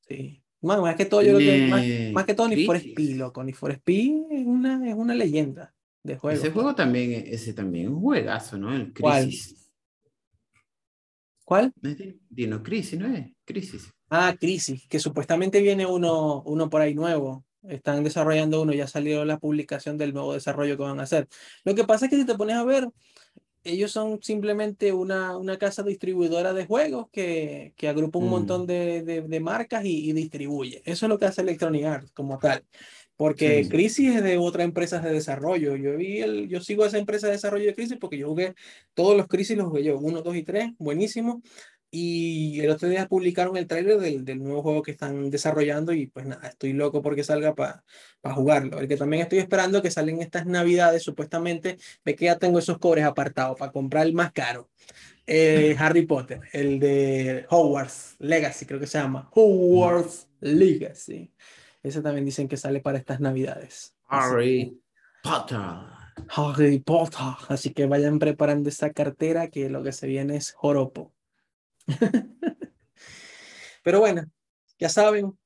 [0.09, 0.43] Sí.
[0.61, 3.43] más que todo, yo creo que más, que todo ni for Speed, loco.
[3.45, 6.39] Ni for Speed es una, es una leyenda de juego.
[6.39, 8.75] Ese juego también, ese también es un juegazo, ¿no?
[8.75, 9.73] El Crisis.
[11.45, 11.73] ¿Cuál?
[12.29, 13.33] Dino Crisis, ¿no es?
[13.45, 13.93] Crisis.
[14.11, 17.45] Ah, Crisis, que supuestamente viene uno, uno por ahí nuevo.
[17.63, 21.29] Están desarrollando uno, ya salió la publicación del nuevo desarrollo que van a hacer.
[21.65, 22.89] Lo que pasa es que si te pones a ver,
[23.67, 28.67] ellos son simplemente una, una casa distribuidora de juegos que, que agrupa un montón mm.
[28.67, 30.83] de, de, marcas y, distribuye.
[30.85, 32.65] Eso es lo que hace Electronic Arts como tal.
[33.17, 35.75] Porque Crisis es de otra empresa de desarrollo.
[35.77, 38.55] Yo vi el, yo sigo a esa empresa de desarrollo de Crisis porque yo jugué
[38.95, 41.43] todos los Crisis, los jugué yo, uno, dos y tres, buenísimo.
[41.91, 46.07] Y el otro día publicaron el tráiler del, del, nuevo juego que están desarrollando y
[46.07, 47.83] pues nada, estoy loco porque salga para
[48.35, 48.81] jugarlo.
[48.81, 52.79] El que también estoy esperando que salen estas navidades, supuestamente, ve que ya tengo esos
[52.79, 54.69] cobres apartados para comprar el más caro.
[55.27, 59.29] Eh, Harry Potter, el de Hogwarts Legacy, creo que se llama.
[59.33, 61.33] Hogwarts Legacy.
[61.83, 63.95] Ese también dicen que sale para estas navidades.
[64.09, 64.81] Harry
[65.23, 65.61] Potter.
[66.29, 67.37] Harry Potter.
[67.49, 71.13] Así que vayan preparando esa cartera que lo que se viene es joropo.
[73.83, 74.25] Pero bueno,
[74.79, 75.39] ya saben,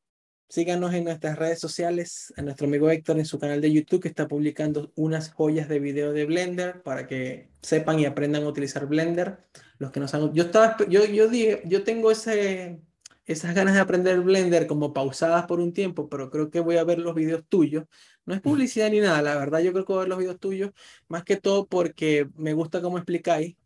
[0.49, 4.09] síganos en nuestras redes sociales, a nuestro amigo Héctor en su canal de YouTube que
[4.09, 8.86] está publicando unas joyas de video de Blender para que sepan y aprendan a utilizar
[8.86, 9.38] Blender.
[9.78, 12.80] Los que no saben, yo estaba, yo, yo dije, yo tengo ese,
[13.26, 16.84] esas ganas de aprender Blender como pausadas por un tiempo, pero creo que voy a
[16.84, 17.84] ver los videos tuyos.
[18.26, 20.41] No es publicidad ni nada, la verdad yo creo que voy a ver los videos
[20.41, 20.70] tuyos,
[21.09, 23.57] más que todo porque me gusta cómo explicáis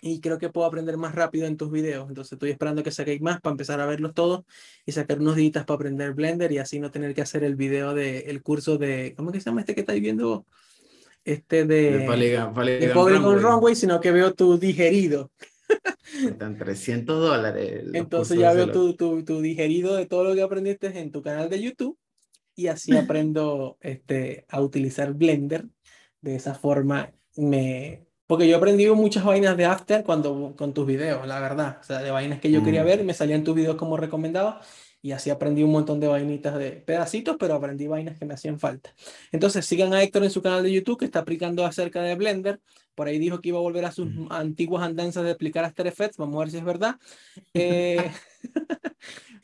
[0.00, 2.08] y creo que puedo aprender más rápido en tus videos.
[2.08, 4.44] Entonces estoy esperando que saquéis más para empezar a verlos todos
[4.86, 7.94] y sacar unos días para aprender Blender y así no tener que hacer el video
[7.94, 10.46] del el curso de, ¿cómo que se llama este que estáis viendo?
[11.24, 12.06] Este de, de
[12.94, 15.30] Polygon, Runway, sino que veo tu digerido.
[16.24, 17.84] Están 300 dólares.
[17.92, 21.50] Entonces ya veo tu, tu, tu, digerido de todo lo que aprendiste en tu canal
[21.50, 21.98] de YouTube
[22.54, 25.66] y así aprendo este, a utilizar Blender.
[26.20, 30.86] De esa forma me, porque yo he aprendido muchas vainas de After cuando, con tus
[30.86, 31.78] videos, la verdad.
[31.80, 32.86] O sea, de vainas que yo quería mm.
[32.86, 34.56] ver, me salían tus videos como recomendados
[35.00, 38.60] y así aprendí un montón de vainitas de pedacitos, pero aprendí vainas que me hacían
[38.60, 38.94] falta.
[39.32, 42.60] Entonces, sigan a Héctor en su canal de YouTube que está aplicando acerca de Blender.
[42.94, 44.26] Por ahí dijo que iba a volver a sus mm.
[44.30, 46.18] antiguas andanzas de explicar After Effects.
[46.18, 46.96] Vamos a ver si es verdad.
[47.54, 48.12] Eh,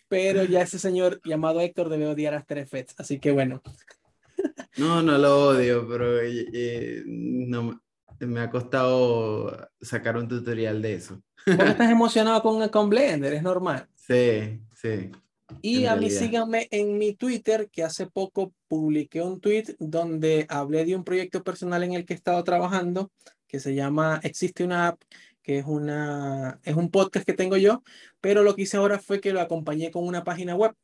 [0.09, 2.97] pero ya ese señor llamado Héctor debe odiar After Effects.
[2.99, 3.63] Así que bueno.
[4.77, 7.81] No, no lo odio, pero eh, eh, no,
[8.21, 11.23] me ha costado sacar un tutorial de eso.
[11.45, 13.35] ¿Por estás emocionado con, con Blender?
[13.35, 13.87] Es normal.
[13.95, 15.11] Sí, sí.
[15.61, 20.85] Y a mí síganme en mi Twitter, que hace poco publiqué un tweet donde hablé
[20.85, 23.11] de un proyecto personal en el que he estado trabajando,
[23.47, 25.03] que se llama Existe una app,
[25.43, 27.83] que es, una, es un podcast que tengo yo,
[28.21, 30.75] pero lo que hice ahora fue que lo acompañé con una página web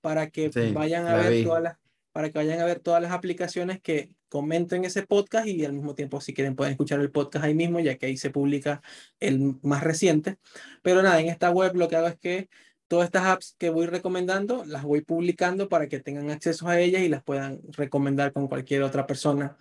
[0.00, 1.78] para que vayan a ver todas las
[2.18, 5.94] para que vayan a ver todas las aplicaciones que comenten ese podcast y al mismo
[5.94, 8.82] tiempo si quieren pueden escuchar el podcast ahí mismo ya que ahí se publica
[9.20, 10.36] el más reciente.
[10.82, 12.48] Pero nada, en esta web lo que hago es que
[12.88, 17.02] todas estas apps que voy recomendando las voy publicando para que tengan acceso a ellas
[17.02, 19.56] y las puedan recomendar con cualquier otra persona.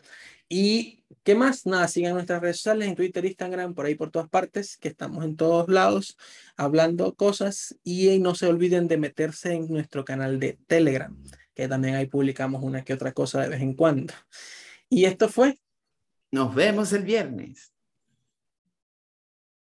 [0.50, 4.30] Y qué más, nada, sigan nuestras redes sociales en Twitter, Instagram, por ahí por todas
[4.30, 6.18] partes, que estamos en todos lados
[6.56, 11.16] hablando cosas y no se olviden de meterse en nuestro canal de Telegram
[11.58, 14.14] que también ahí publicamos una que otra cosa de vez en cuando.
[14.90, 15.58] Y esto fue.
[16.30, 17.74] Nos vemos el viernes.